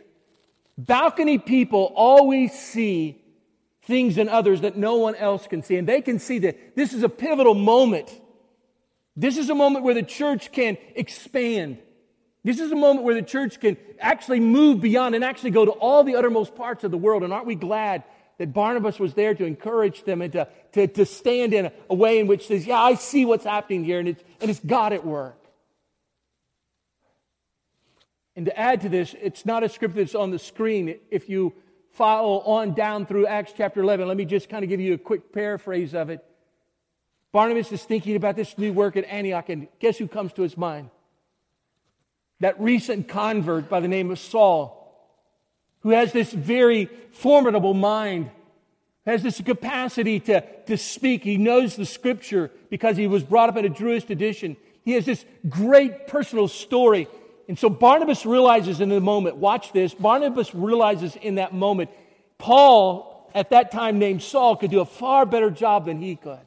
[0.77, 3.19] Balcony people always see
[3.83, 5.77] things in others that no one else can see.
[5.77, 8.09] And they can see that this is a pivotal moment.
[9.15, 11.79] This is a moment where the church can expand.
[12.43, 15.71] This is a moment where the church can actually move beyond and actually go to
[15.71, 17.23] all the uttermost parts of the world.
[17.23, 18.03] And aren't we glad
[18.37, 22.19] that Barnabas was there to encourage them and to, to, to stand in a, way
[22.19, 25.05] in which says, Yeah, I see what's happening here, and it's, and it's God at
[25.05, 25.39] work.
[28.35, 30.95] And to add to this, it's not a script that's on the screen.
[31.11, 31.53] If you
[31.91, 34.97] follow on down through Acts chapter 11, let me just kind of give you a
[34.97, 36.25] quick paraphrase of it.
[37.31, 40.57] Barnabas is thinking about this new work at Antioch, and guess who comes to his
[40.57, 40.89] mind?
[42.43, 45.09] That recent convert by the name of Saul,
[45.79, 48.29] who has this very formidable mind,
[49.05, 51.23] has this capacity to, to speak.
[51.23, 54.57] He knows the scripture because he was brought up in a Jewish tradition.
[54.83, 57.07] He has this great personal story.
[57.47, 61.91] And so Barnabas realizes in the moment, watch this, Barnabas realizes in that moment,
[62.37, 66.45] Paul, at that time named Saul, could do a far better job than he could.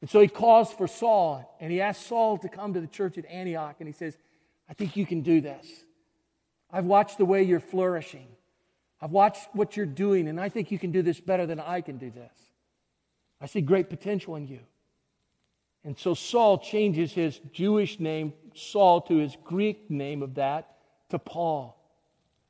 [0.00, 3.18] And so he calls for Saul and he asks Saul to come to the church
[3.18, 4.16] at Antioch and he says,
[4.68, 5.66] I think you can do this.
[6.70, 8.26] I've watched the way you're flourishing.
[9.00, 11.80] I've watched what you're doing, and I think you can do this better than I
[11.80, 12.32] can do this.
[13.40, 14.60] I see great potential in you.
[15.84, 20.76] And so Saul changes his Jewish name, Saul, to his Greek name of that,
[21.10, 21.78] to Paul.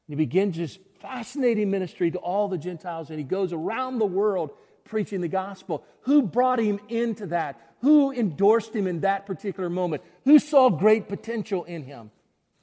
[0.06, 4.06] And he begins his fascinating ministry to all the Gentiles, and he goes around the
[4.06, 4.52] world
[4.84, 5.84] preaching the gospel.
[6.02, 7.60] Who brought him into that?
[7.80, 10.02] Who endorsed him in that particular moment?
[10.24, 12.10] Who saw great potential in him?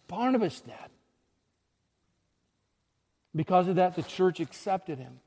[0.08, 0.76] Barnabas did.
[3.36, 5.20] Because of that, the church accepted him.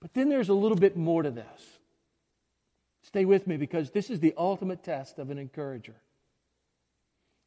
[0.00, 1.78] But then there's a little bit more to this.
[3.02, 5.96] Stay with me because this is the ultimate test of an encourager.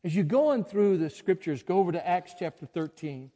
[0.04, 3.32] As you go on through the scriptures, go over to Acts chapter 13.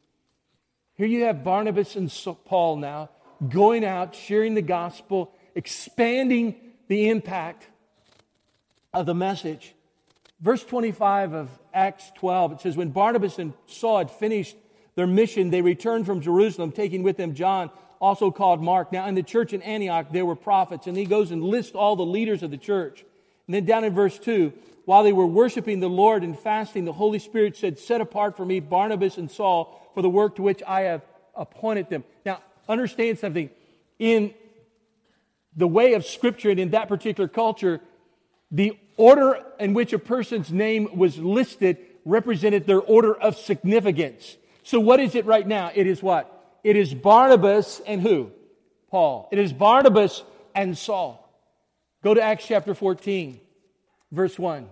[0.95, 2.11] Here you have Barnabas and
[2.43, 3.09] Paul now
[3.47, 6.55] going out, sharing the gospel, expanding
[6.87, 7.67] the impact
[8.93, 9.73] of the message.
[10.39, 14.55] Verse 25 of Acts 12, it says, When Barnabas and Saul had finished
[14.95, 18.91] their mission, they returned from Jerusalem, taking with them John, also called Mark.
[18.91, 21.95] Now, in the church in Antioch, there were prophets, and he goes and lists all
[21.95, 23.03] the leaders of the church.
[23.47, 24.53] And then down in verse 2,
[24.85, 28.45] while they were worshiping the Lord and fasting, the Holy Spirit said, Set apart for
[28.45, 31.01] me Barnabas and Saul for the work to which I have
[31.35, 32.03] appointed them.
[32.25, 33.49] Now, understand something.
[33.99, 34.33] In
[35.55, 37.81] the way of Scripture and in that particular culture,
[38.51, 44.37] the order in which a person's name was listed represented their order of significance.
[44.63, 45.71] So, what is it right now?
[45.73, 46.33] It is what?
[46.63, 48.31] It is Barnabas and who?
[48.89, 49.27] Paul.
[49.31, 50.23] It is Barnabas
[50.55, 51.23] and Saul.
[52.03, 53.39] Go to Acts chapter 14,
[54.11, 54.67] verse 1.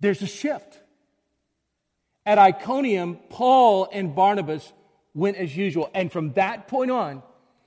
[0.00, 0.78] There's a shift.
[2.24, 4.72] At Iconium, Paul and Barnabas
[5.14, 5.90] went as usual.
[5.94, 7.22] And from that point on,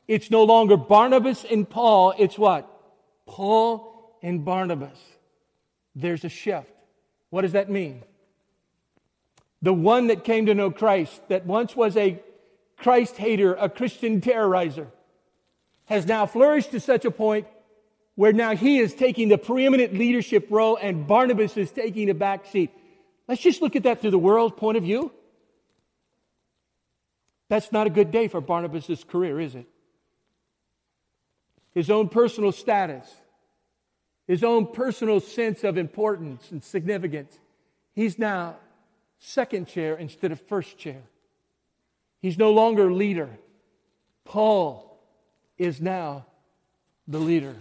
[0.07, 2.69] it's no longer Barnabas and Paul, it's what?
[3.25, 4.97] Paul and Barnabas.
[5.95, 6.69] There's a shift.
[7.29, 8.03] What does that mean?
[9.61, 12.21] The one that came to know Christ, that once was a
[12.77, 14.87] Christ hater, a Christian terrorizer,
[15.85, 17.47] has now flourished to such a point
[18.15, 22.45] where now he is taking the preeminent leadership role and Barnabas is taking the back
[22.45, 22.71] seat.
[23.27, 25.11] Let's just look at that through the world's point of view.
[27.53, 29.67] That's not a good day for Barnabas' career, is it?
[31.75, 33.07] His own personal status,
[34.25, 37.37] his own personal sense of importance and significance.
[37.93, 38.55] He's now
[39.19, 41.03] second chair instead of first chair.
[42.23, 43.29] He's no longer leader.
[44.25, 44.99] Paul
[45.59, 46.25] is now
[47.07, 47.55] the leader.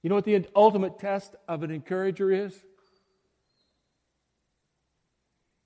[0.00, 2.58] You know what the ultimate test of an encourager is?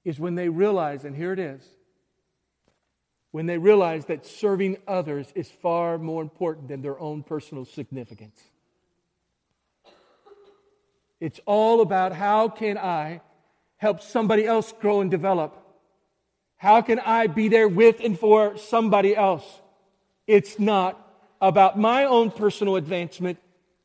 [0.04, 1.62] Is when they realize, and here it is,
[3.30, 8.40] when they realize that serving others is far more important than their own personal significance.
[11.20, 13.20] It's all about how can I
[13.76, 15.56] help somebody else grow and develop?
[16.56, 19.44] How can I be there with and for somebody else?
[20.26, 21.00] It's not
[21.40, 23.38] about my own personal advancement.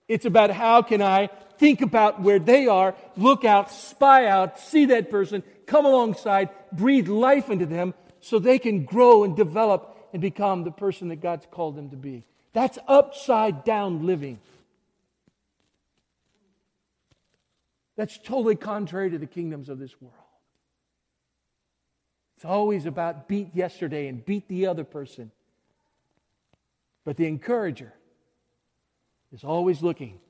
[0.07, 4.85] It's about how can I think about where they are, look out, spy out, see
[4.85, 7.93] that person, come alongside, breathe life into them
[8.23, 11.97] so they can grow and develop and become the person that God's called them to
[11.97, 12.23] be.
[12.53, 14.39] That's upside down living.
[17.97, 20.15] That's totally contrary to the kingdoms of this world.
[22.37, 25.29] It's always about beat yesterday and beat the other person.
[27.03, 27.91] But the encourager
[29.33, 30.21] is always looking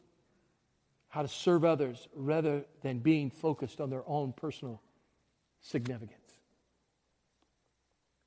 [1.10, 4.82] how to serve others rather than being focused on their own personal
[5.62, 6.23] significance.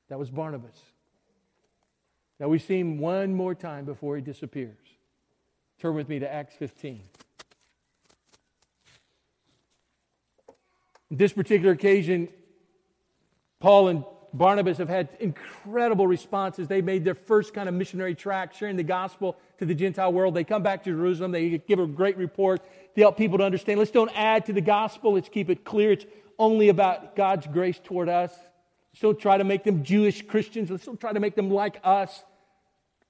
[0.09, 0.81] That was Barnabas.
[2.39, 4.77] Now we see him one more time before he disappears.
[5.81, 7.03] Turn with me to Acts 15.
[11.11, 12.29] this particular occasion,
[13.61, 16.69] Paul and Barnabas have had incredible responses.
[16.69, 20.35] They made their first kind of missionary track, sharing the gospel to the Gentile world.
[20.35, 21.33] They come back to Jerusalem.
[21.33, 22.63] They give a great report.
[22.95, 23.79] They help people to understand.
[23.79, 25.15] Let's don't add to the gospel.
[25.15, 25.93] Let's keep it clear.
[25.93, 26.05] It's
[26.39, 28.33] only about God's grace toward us.
[29.01, 30.71] Don't try to make them Jewish Christians.
[30.71, 32.25] Let's don't try to make them like us.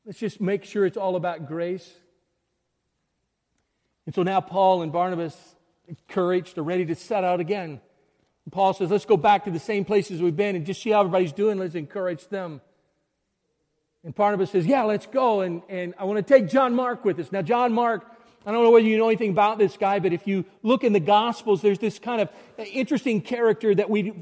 [0.05, 1.91] Let's just make sure it's all about grace.
[4.07, 5.37] And so now Paul and Barnabas,
[5.89, 7.81] encouraged, are ready to set out again
[8.51, 11.01] Paul says, let's go back to the same places we've been and just see how
[11.01, 11.59] everybody's doing.
[11.59, 12.61] Let's encourage them.
[14.05, 15.41] And Barnabas says, yeah, let's go.
[15.41, 17.33] And, and I want to take John Mark with us.
[17.33, 18.07] Now, John Mark,
[18.47, 20.93] I don't know whether you know anything about this guy, but if you look in
[20.93, 24.13] the Gospels, there's this kind of interesting character that we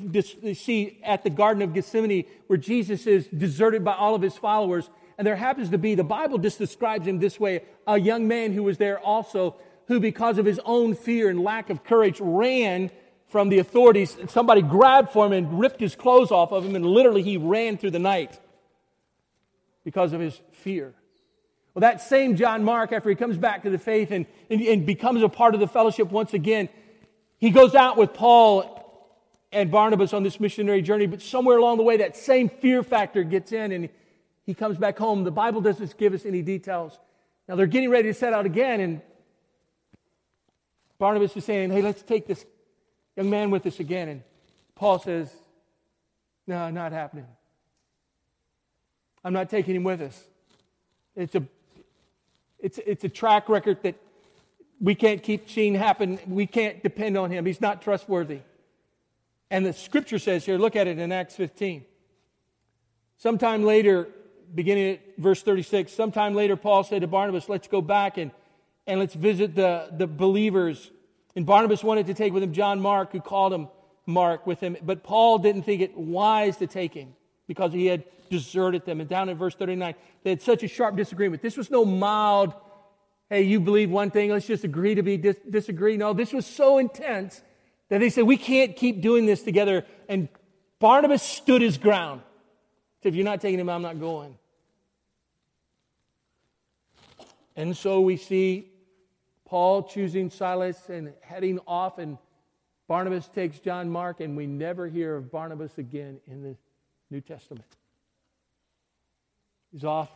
[0.54, 4.88] see at the Garden of Gethsemane where Jesus is deserted by all of his followers.
[5.18, 8.54] And there happens to be, the Bible just describes him this way, a young man
[8.54, 9.56] who was there also,
[9.88, 12.90] who because of his own fear and lack of courage ran
[13.28, 14.16] from the authorities.
[14.28, 17.76] Somebody grabbed for him and ripped his clothes off of him, and literally he ran
[17.76, 18.40] through the night
[19.84, 20.94] because of his fear.
[21.74, 24.86] Well, that same John Mark, after he comes back to the faith and, and, and
[24.86, 26.68] becomes a part of the fellowship once again,
[27.38, 28.74] he goes out with Paul
[29.50, 33.22] and Barnabas on this missionary journey, but somewhere along the way, that same fear factor
[33.24, 33.88] gets in and
[34.44, 35.24] he comes back home.
[35.24, 36.98] The Bible doesn't give us any details.
[37.48, 39.00] Now they're getting ready to set out again, and
[40.98, 42.44] Barnabas is saying, Hey, let's take this
[43.16, 44.08] young man with us again.
[44.08, 44.22] And
[44.74, 45.30] Paul says,
[46.46, 47.26] No, not happening.
[49.22, 50.22] I'm not taking him with us.
[51.16, 51.44] It's a,
[52.64, 53.96] it's, it's a track record that
[54.80, 56.18] we can't keep seeing happen.
[56.26, 57.44] We can't depend on him.
[57.44, 58.40] He's not trustworthy.
[59.50, 61.84] And the scripture says here, look at it in Acts 15.
[63.18, 64.08] Sometime later,
[64.54, 68.30] beginning at verse 36, sometime later, Paul said to Barnabas, Let's go back and,
[68.86, 70.90] and let's visit the, the believers
[71.36, 73.68] and Barnabas wanted to take with him John Mark, who called him
[74.06, 77.14] Mark with him, but Paul didn't think it wise to take him
[77.46, 79.00] because he had deserted them.
[79.00, 81.42] And down in verse 39, they had such a sharp disagreement.
[81.42, 82.54] This was no mild
[83.28, 85.96] hey, you believe one thing, let's just agree to be dis- disagree.
[85.96, 87.42] No, this was so intense
[87.88, 89.84] that they said, we can't keep doing this together.
[90.08, 90.28] And
[90.78, 92.22] Barnabas stood his ground.
[93.02, 94.38] Said, if you're not taking him, I'm not going.
[97.56, 98.70] And so we see
[99.44, 102.18] Paul choosing Silas and heading off, and
[102.88, 106.56] Barnabas takes John Mark, and we never hear of Barnabas again in the
[107.14, 107.64] New Testament.
[109.70, 110.10] He's off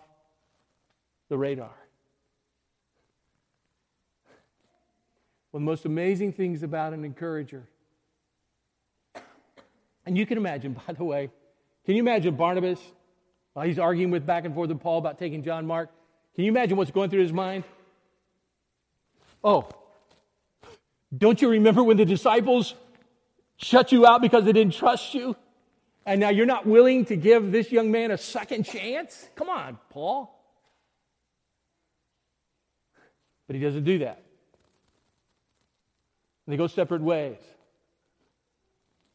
[1.28, 1.70] the radar.
[5.52, 7.62] One of the most amazing things about an encourager,
[10.04, 11.30] and you can imagine, by the way,
[11.86, 12.80] can you imagine Barnabas
[13.52, 15.90] while he's arguing with back and forth with Paul about taking John Mark?
[16.34, 17.62] Can you imagine what's going through his mind?
[19.44, 19.68] Oh,
[21.16, 22.74] don't you remember when the disciples
[23.56, 25.36] shut you out because they didn't trust you?
[26.08, 29.28] And now you're not willing to give this young man a second chance?
[29.36, 30.34] Come on, Paul.
[33.46, 34.22] But he doesn't do that.
[36.46, 37.36] And they go separate ways.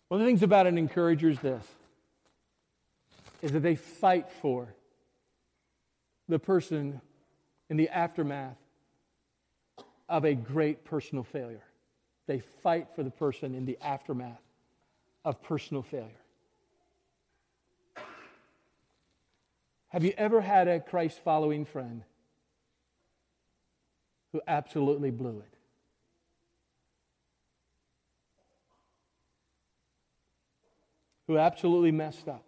[0.10, 1.66] One of the things about an encourager is this
[3.42, 4.68] is that they fight for
[6.30, 7.02] the person
[7.72, 8.60] in the aftermath
[10.08, 11.64] of a great personal failure.
[12.28, 14.44] They fight for the person in the aftermath
[15.26, 16.23] of personal failure.
[19.94, 22.02] Have you ever had a Christ following friend
[24.32, 25.54] who absolutely blew it?
[31.28, 32.44] Who absolutely messed up?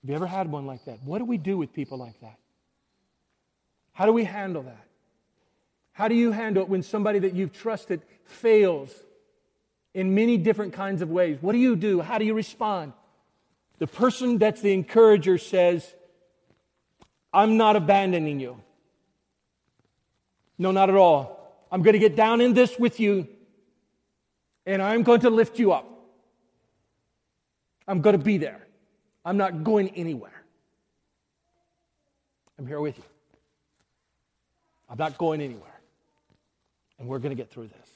[0.00, 1.02] Have you ever had one like that?
[1.02, 2.38] What do we do with people like that?
[3.92, 4.86] How do we handle that?
[5.92, 8.94] How do you handle it when somebody that you've trusted fails
[9.94, 11.38] in many different kinds of ways?
[11.40, 12.00] What do you do?
[12.00, 12.92] How do you respond?
[13.80, 15.94] The person that's the encourager says,
[17.32, 18.60] I'm not abandoning you.
[20.58, 21.66] No, not at all.
[21.72, 23.26] I'm going to get down in this with you,
[24.66, 25.86] and I'm going to lift you up.
[27.88, 28.66] I'm going to be there.
[29.24, 30.44] I'm not going anywhere.
[32.58, 33.04] I'm here with you.
[34.90, 35.80] I'm not going anywhere.
[36.98, 37.88] And we're going to get through this.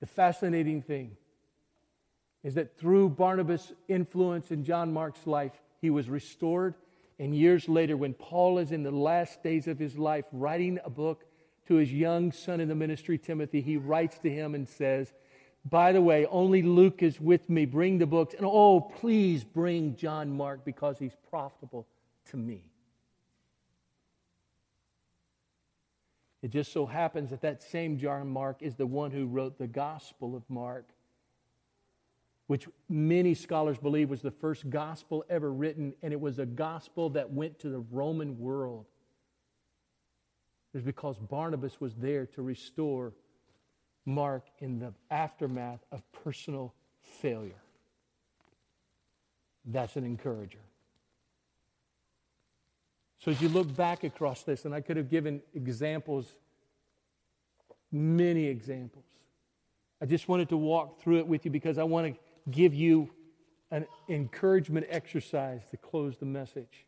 [0.00, 1.18] The fascinating thing
[2.46, 6.76] is that through Barnabas' influence in John Mark's life, he was restored.
[7.18, 10.88] And years later, when Paul is in the last days of his life writing a
[10.88, 11.24] book
[11.66, 15.12] to his young son in the ministry, Timothy, he writes to him and says,
[15.68, 17.64] by the way, only Luke is with me.
[17.64, 18.32] Bring the books.
[18.34, 21.88] And oh, please bring John Mark because he's profitable
[22.30, 22.62] to me.
[26.42, 29.66] It just so happens that that same John Mark is the one who wrote the
[29.66, 30.86] Gospel of Mark,
[32.46, 37.10] which many scholars believe was the first gospel ever written, and it was a gospel
[37.10, 38.86] that went to the Roman world.
[40.72, 43.14] It was because Barnabas was there to restore
[44.04, 46.72] Mark in the aftermath of personal
[47.02, 47.62] failure.
[49.64, 50.60] That's an encourager.
[53.18, 56.32] So as you look back across this, and I could have given examples,
[57.90, 59.04] many examples.
[60.00, 62.20] I just wanted to walk through it with you because I want to
[62.50, 63.10] give you
[63.70, 66.86] an encouragement exercise to close the message.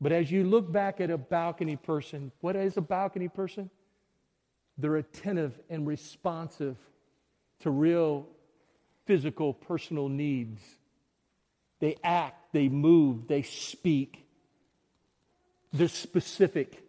[0.00, 3.70] But as you look back at a balcony person, what is a balcony person?
[4.76, 6.76] They're attentive and responsive
[7.60, 8.28] to real
[9.06, 10.60] physical, personal needs.
[11.80, 14.26] They act, they move, they speak.
[15.72, 16.82] They're specific.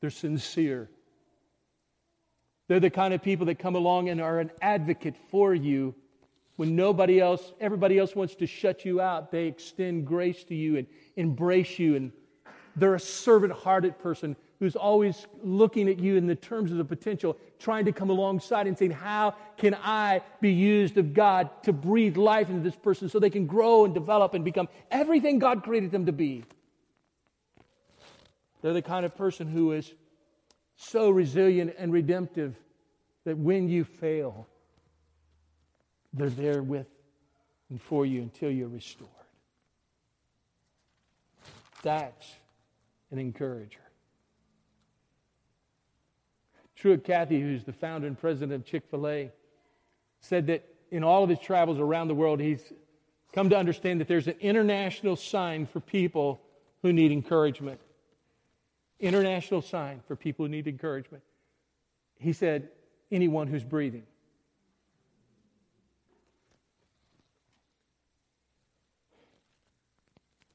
[0.00, 0.90] They're sincere.
[2.70, 5.92] They're the kind of people that come along and are an advocate for you
[6.54, 9.32] when nobody else, everybody else wants to shut you out.
[9.32, 11.96] They extend grace to you and embrace you.
[11.96, 12.12] And
[12.76, 16.84] they're a servant hearted person who's always looking at you in the terms of the
[16.84, 21.72] potential, trying to come alongside and saying, How can I be used of God to
[21.72, 25.64] breathe life into this person so they can grow and develop and become everything God
[25.64, 26.44] created them to be?
[28.62, 29.92] They're the kind of person who is
[30.82, 32.56] so resilient and redemptive
[33.24, 34.46] that when you fail,
[36.14, 36.86] they're there with
[37.68, 39.10] and for you until you're restored.
[41.82, 42.34] That's
[43.10, 43.80] an encourager.
[46.76, 49.30] Truett Cathy, who's the founder and president of Chick fil A,
[50.20, 52.72] said that in all of his travels around the world, he's
[53.34, 56.40] come to understand that there's an international sign for people
[56.80, 57.80] who need encouragement.
[59.00, 61.22] International sign for people who need encouragement.
[62.18, 62.68] He said,
[63.10, 64.04] anyone who's breathing.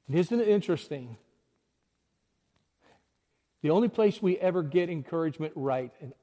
[0.07, 1.17] And isn't it interesting?
[3.63, 6.13] The only place we ever get encouragement right, and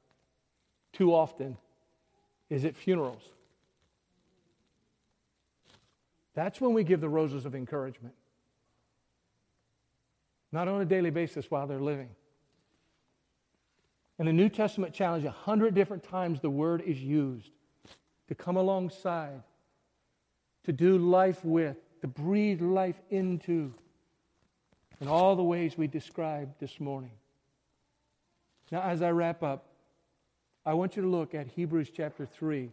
[0.92, 1.56] too often,
[2.48, 3.22] is at funerals.
[6.34, 8.14] That's when we give the roses of encouragement.
[10.53, 12.11] Not on a daily basis while they're living.
[14.18, 17.50] In the New Testament challenge, a hundred different times the word is used
[18.28, 19.42] to come alongside,
[20.64, 23.72] to do life with, to breathe life into,
[25.00, 27.11] in all the ways we described this morning.
[28.70, 29.66] Now, as I wrap up,
[30.64, 32.70] I want you to look at Hebrews chapter 3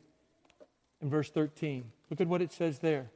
[1.02, 1.92] and verse 13.
[2.10, 3.10] Look at what it says there.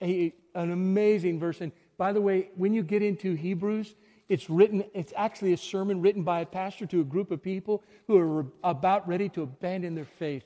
[0.00, 1.60] A, an amazing verse.
[1.60, 3.94] And by the way, when you get into Hebrews,
[4.28, 7.82] it's written, it's actually a sermon written by a pastor to a group of people
[8.06, 10.44] who are about ready to abandon their faith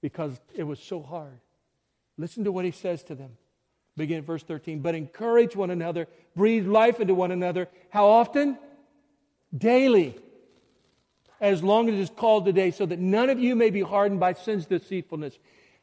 [0.00, 1.38] because it was so hard.
[2.16, 3.36] Listen to what he says to them.
[3.96, 4.80] Begin at verse 13.
[4.80, 7.68] But encourage one another, breathe life into one another.
[7.90, 8.56] How often?
[9.56, 10.16] Daily.
[11.40, 14.20] As long as it is called today, so that none of you may be hardened
[14.20, 15.38] by sin's deceitfulness.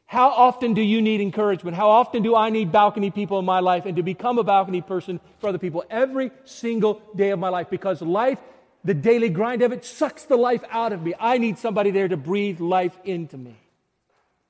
[0.06, 1.76] How often do you need encouragement?
[1.76, 4.80] How often do I need balcony people in my life and to become a balcony
[4.80, 5.84] person for other people?
[5.90, 8.38] Every single day of my life because life,
[8.84, 11.14] the daily grind of it, sucks the life out of me.
[11.18, 13.56] I need somebody there to breathe life into me.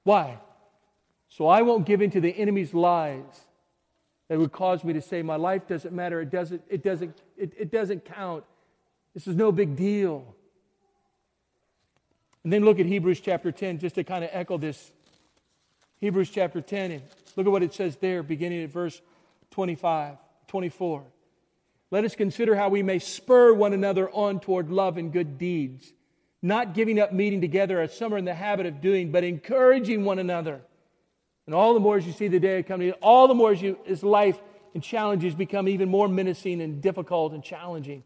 [0.05, 0.39] Why?
[1.29, 3.25] So I won't give in to the enemy's lies
[4.29, 7.53] that would cause me to say my life doesn't matter, it doesn't, it doesn't, it,
[7.59, 8.45] it doesn't count.
[9.15, 10.35] This is no big deal.
[12.45, 14.93] And then look at Hebrews chapter 10 just to kind of echo this
[16.01, 17.03] Hebrews chapter 10, and
[17.37, 19.01] look at what it says there, beginning at verse
[19.53, 20.17] 25,
[20.49, 21.05] 24.
[21.91, 25.93] Let us consider how we may spur one another on toward love and good deeds,
[26.43, 30.05] not giving up meeting together as some are in the habit of doing, but encouraging
[30.05, 30.61] one another.
[31.47, 33.79] And all the more as you see the day coming, all the more as, you,
[33.89, 34.39] as life
[34.75, 38.03] and challenges become even more menacing and difficult and challenging.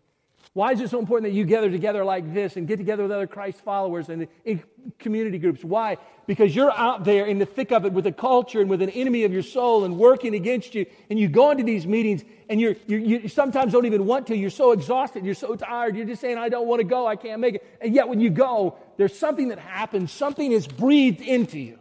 [0.53, 3.12] Why is it so important that you gather together like this and get together with
[3.12, 4.62] other Christ followers and in
[4.99, 5.62] community groups?
[5.62, 5.97] Why?
[6.26, 8.91] Because you're out there in the thick of it with a culture and with an
[8.91, 10.86] enemy of your soul and working against you.
[11.09, 14.36] And you go into these meetings and you're, you're, you sometimes don't even want to.
[14.36, 15.24] You're so exhausted.
[15.24, 15.95] You're so tired.
[15.95, 17.07] You're just saying, I don't want to go.
[17.07, 17.78] I can't make it.
[17.80, 20.11] And yet when you go, there's something that happens.
[20.11, 21.78] Something is breathed into you.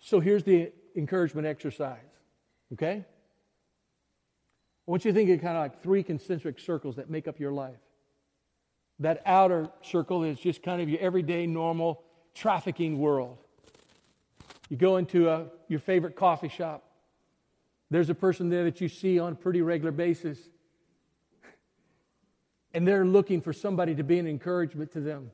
[0.00, 2.07] So here's the encouragement exercise.
[2.72, 3.04] Okay?
[4.88, 7.38] I want you to think of kind of like three concentric circles that make up
[7.38, 7.76] your life.
[9.00, 12.02] That outer circle is just kind of your everyday, normal
[12.34, 13.38] trafficking world.
[14.68, 16.84] You go into a, your favorite coffee shop.
[17.90, 20.38] There's a person there that you see on a pretty regular basis.
[22.74, 25.30] And they're looking for somebody to be an encouragement to them.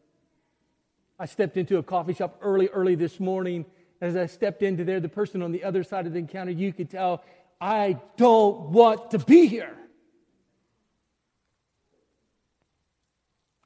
[1.18, 3.66] I stepped into a coffee shop early, early this morning,
[4.01, 6.72] as I stepped into there, the person on the other side of the counter, you
[6.72, 7.22] could tell,
[7.61, 9.74] I don't want to be here.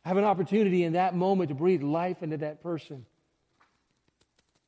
[0.04, 3.04] I have an opportunity in that moment to breathe life into that person.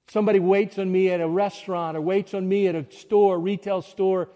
[0.09, 3.81] Somebody waits on me at a restaurant or waits on me at a store, retail
[3.81, 4.29] store,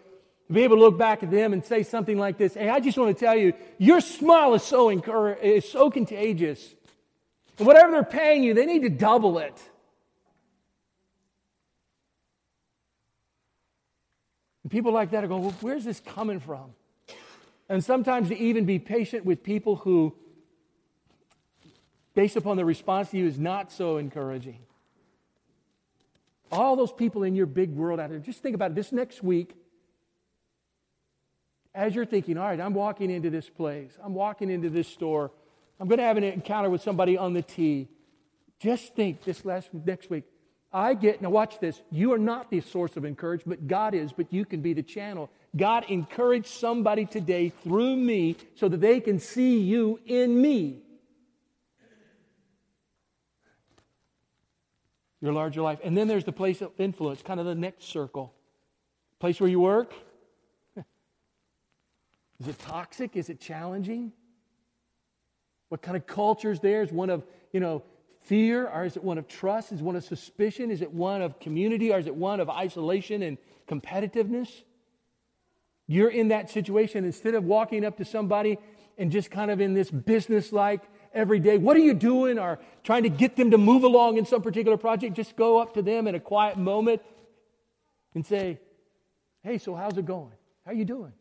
[0.46, 2.80] to be able to look back at them and say something like this Hey, I
[2.80, 6.74] just want to tell you, your smile is so, is so contagious.
[7.58, 9.60] And whatever they're paying you, they need to double it.
[14.74, 16.72] People like that are going, well, where's this coming from?
[17.68, 20.12] And sometimes to even be patient with people who,
[22.12, 24.58] based upon the response to you, is not so encouraging.
[26.50, 28.74] All those people in your big world out there, just think about it.
[28.74, 29.54] This next week,
[31.72, 35.30] as you're thinking, all right, I'm walking into this place, I'm walking into this store,
[35.78, 37.88] I'm going to have an encounter with somebody on the T.
[38.58, 40.24] Just think this last next week,
[40.74, 41.80] I get, now watch this.
[41.92, 43.68] You are not the source of encouragement.
[43.68, 45.30] God is, but you can be the channel.
[45.56, 50.80] God encouraged somebody today through me so that they can see you in me.
[55.20, 55.78] Your larger life.
[55.84, 58.34] And then there's the place of influence, kind of the next circle.
[59.20, 59.94] Place where you work.
[62.40, 63.16] Is it toxic?
[63.16, 64.12] Is it challenging?
[65.68, 66.82] What kind of culture is there?
[66.82, 67.84] Is one of, you know,
[68.24, 69.72] fear, or is it one of trust?
[69.72, 70.70] Is it one of suspicion?
[70.70, 74.48] Is it one of community, or is it one of isolation and competitiveness?
[75.86, 77.04] You're in that situation.
[77.04, 78.58] Instead of walking up to somebody
[78.96, 82.38] and just kind of in this business like every day, what are you doing?
[82.38, 85.74] Or trying to get them to move along in some particular project, just go up
[85.74, 87.02] to them in a quiet moment
[88.14, 88.58] and say,
[89.42, 90.32] Hey, so how's it going?
[90.64, 91.12] How are you doing?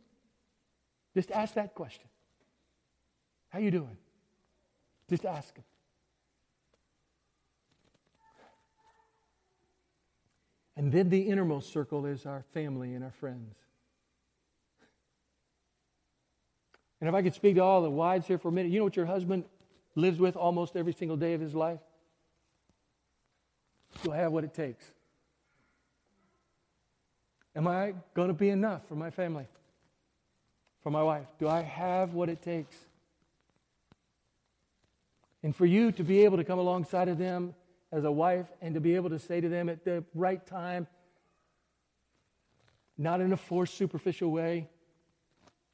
[1.13, 2.05] Just ask that question.
[3.49, 3.97] How are you doing?
[5.09, 5.65] Just ask them.
[10.75, 13.55] And then the innermost circle is our family and our friends.
[16.99, 18.85] And if I could speak to all the wives here for a minute, you know
[18.85, 19.43] what your husband
[19.95, 21.81] lives with almost every single day of his life?
[24.01, 24.85] Do I have what it takes?
[27.55, 29.47] Am I going to be enough for my family?
[30.81, 31.27] For my wife?
[31.39, 32.75] Do I have what it takes?
[35.43, 37.53] And for you to be able to come alongside of them
[37.93, 40.87] as a wife and to be able to say to them at the right time,
[42.97, 44.67] not in a forced, superficial way,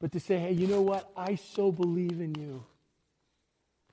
[0.00, 1.10] but to say, hey, you know what?
[1.16, 2.62] I so believe in you.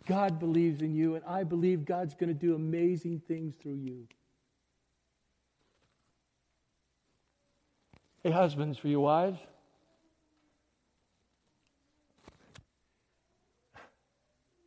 [0.07, 4.07] God believes in you, and I believe God's going to do amazing things through you.
[8.23, 9.39] Hey, husbands, for your wives.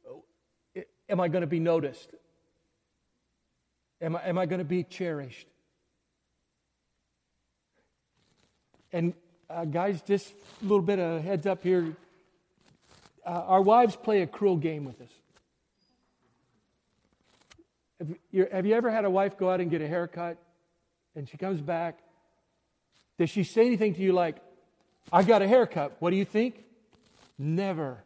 [0.09, 0.25] Oh,
[1.09, 2.11] am I going to be noticed?
[4.01, 5.47] Am I, am I going to be cherished?
[8.93, 9.15] And
[9.49, 11.97] uh, guys, just a little bit of heads up here.
[13.25, 15.11] Uh, our wives play a cruel game with us.
[17.99, 20.39] Have you, have you ever had a wife go out and get a haircut
[21.15, 21.99] and she comes back
[23.21, 24.37] does she say anything to you like,
[25.13, 25.95] I got a haircut.
[25.99, 26.65] What do you think?
[27.39, 28.03] Never.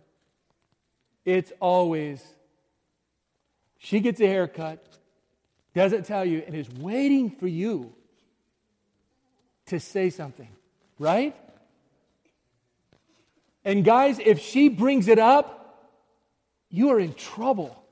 [1.24, 2.20] It's always,
[3.78, 4.84] she gets a haircut,
[5.74, 7.92] doesn't tell you, and is waiting for you
[9.66, 10.48] to say something,
[10.98, 11.34] right?
[13.64, 15.90] And guys, if she brings it up,
[16.70, 17.84] you are in trouble.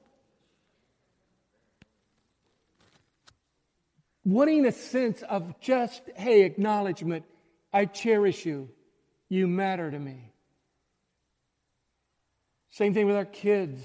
[4.24, 7.24] wanting a sense of just, hey, acknowledgement.
[7.72, 8.68] I cherish you.
[9.28, 10.32] You matter to me.
[12.70, 13.80] Same thing with our kids.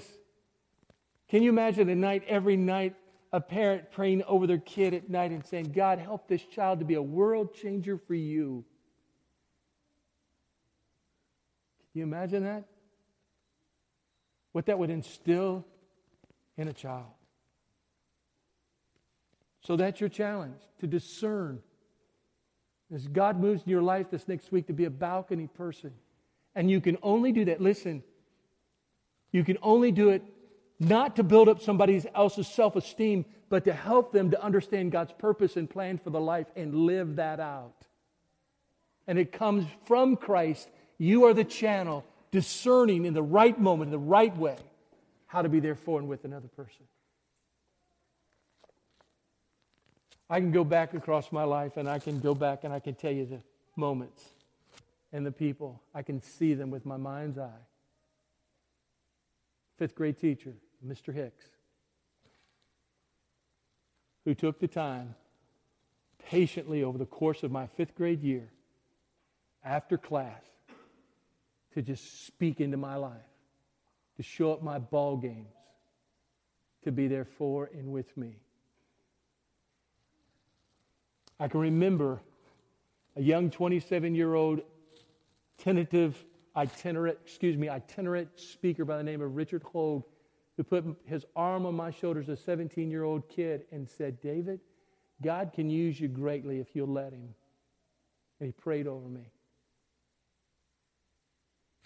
[1.28, 2.94] Can you imagine a night, every night,
[3.32, 6.84] a parent praying over their kid at night and saying, God, help this child to
[6.84, 8.64] be a world changer for you?
[11.92, 12.64] Can you imagine that?
[14.52, 15.66] What that would instill
[16.56, 17.06] in a child.
[19.62, 21.60] So that's your challenge to discern.
[22.92, 25.92] As God moves in your life this next week to be a balcony person.
[26.54, 27.60] And you can only do that.
[27.60, 28.02] Listen,
[29.30, 30.22] you can only do it
[30.80, 35.12] not to build up somebody else's self esteem, but to help them to understand God's
[35.12, 37.74] purpose and plan for the life and live that out.
[39.06, 40.68] And it comes from Christ.
[40.98, 44.56] You are the channel discerning in the right moment, in the right way,
[45.26, 46.84] how to be there for and with another person.
[50.30, 52.94] I can go back across my life and I can go back and I can
[52.94, 53.40] tell you the
[53.76, 54.22] moments
[55.10, 55.80] and the people.
[55.94, 57.64] I can see them with my mind's eye.
[59.78, 60.54] Fifth grade teacher,
[60.86, 61.12] Mr.
[61.12, 61.44] Hicks,
[64.24, 65.14] who took the time
[66.28, 68.50] patiently over the course of my fifth grade year
[69.64, 70.42] after class
[71.74, 73.12] to just speak into my life,
[74.16, 75.54] to show up my ball games,
[76.84, 78.36] to be there for and with me.
[81.40, 82.20] I can remember
[83.16, 84.60] a young 27 year old
[85.58, 86.24] tentative
[86.56, 90.04] itinerant, excuse me, itinerant speaker by the name of Richard Hogue
[90.58, 94.58] who put his arm on my shoulders, a 17 year old kid, and said, David,
[95.22, 97.32] God can use you greatly if you'll let him.
[98.40, 99.30] And he prayed over me.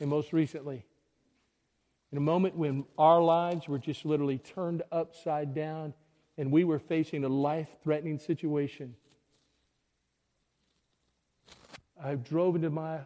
[0.01, 0.87] And most recently,
[2.13, 5.93] in a moment when our lives were just literally turned upside down
[6.39, 8.97] and we were facing a life threatening situation,
[12.03, 13.01] I drove into my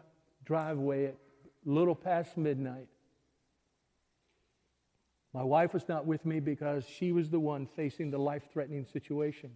[0.45, 1.17] driveway at
[1.65, 2.87] little past midnight.
[5.33, 8.85] My wife was not with me because she was the one facing the life threatening
[8.85, 9.51] situation.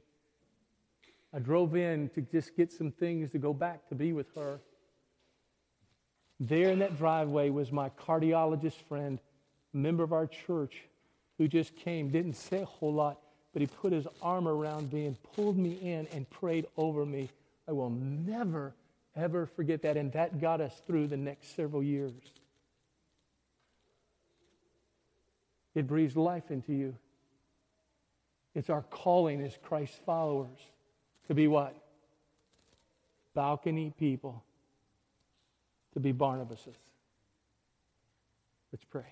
[1.34, 4.60] I drove in to just get some things to go back to be with her.
[6.40, 9.20] There in that driveway was my cardiologist friend,
[9.74, 10.84] member of our church,
[11.38, 13.20] who just came, didn't say a whole lot,
[13.54, 17.30] but he put his arm around me and pulled me in and prayed over me.
[17.68, 18.74] I will never
[19.16, 19.98] ever forget that.
[19.98, 22.14] And that got us through the next several years.
[25.74, 26.96] It breathes life into you.
[28.54, 30.60] It's our calling as Christ followers
[31.28, 31.76] to be what?
[33.34, 34.44] Balcony people.
[35.94, 36.76] To be Barnabases.
[38.72, 39.06] Let's pray.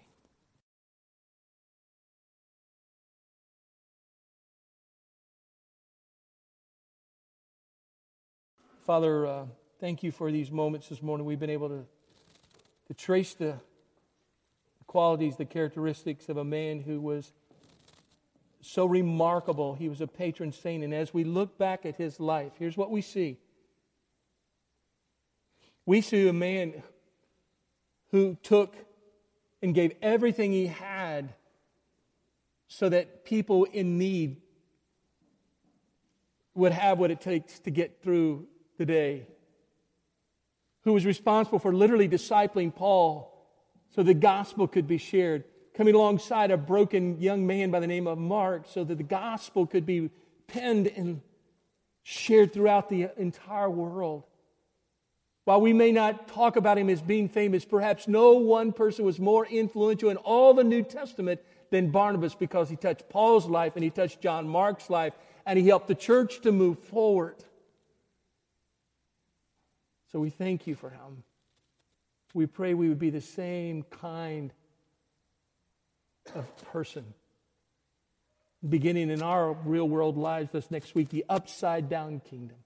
[8.85, 9.45] Father, uh,
[9.79, 11.25] Thank you for these moments this morning.
[11.25, 11.85] We've been able to,
[12.87, 13.55] to trace the
[14.89, 17.31] qualities, the characteristics of a man who was
[18.59, 19.75] so remarkable.
[19.75, 20.83] He was a patron saint.
[20.83, 23.37] And as we look back at his life, here's what we see
[25.85, 26.83] we see a man
[28.11, 28.75] who took
[29.61, 31.33] and gave everything he had
[32.67, 34.37] so that people in need
[36.55, 39.27] would have what it takes to get through the day.
[40.83, 43.38] Who was responsible for literally discipling Paul
[43.89, 48.07] so the gospel could be shared, coming alongside a broken young man by the name
[48.07, 50.09] of Mark so that the gospel could be
[50.47, 51.21] penned and
[52.03, 54.23] shared throughout the entire world.
[55.45, 59.19] While we may not talk about him as being famous, perhaps no one person was
[59.19, 63.83] more influential in all the New Testament than Barnabas because he touched Paul's life and
[63.83, 65.13] he touched John Mark's life
[65.45, 67.35] and he helped the church to move forward.
[70.11, 71.23] So we thank you for him.
[72.33, 74.53] We pray we would be the same kind
[76.35, 77.13] of person.
[78.67, 82.57] Beginning in our real world lives this next week, the upside down kingdom.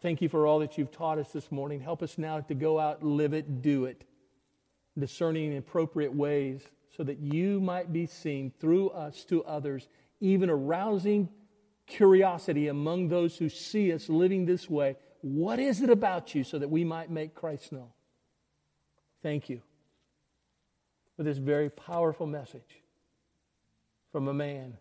[0.00, 1.80] Thank you for all that you've taught us this morning.
[1.80, 4.04] Help us now to go out, live it, do it,
[4.96, 6.62] discerning appropriate ways
[6.96, 9.88] so that you might be seen through us to others,
[10.20, 11.28] even arousing
[11.86, 14.96] curiosity among those who see us living this way.
[15.22, 17.90] What is it about you so that we might make Christ known?
[19.22, 19.60] Thank you
[21.16, 22.82] for this very powerful message
[24.10, 24.78] from a man.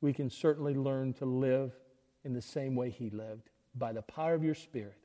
[0.00, 1.72] We can certainly learn to live
[2.24, 4.98] in the same way he lived by the power of your Spirit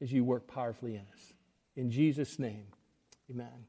[0.00, 1.34] as you work powerfully in us.
[1.76, 2.66] In Jesus' name,
[3.30, 3.66] amen.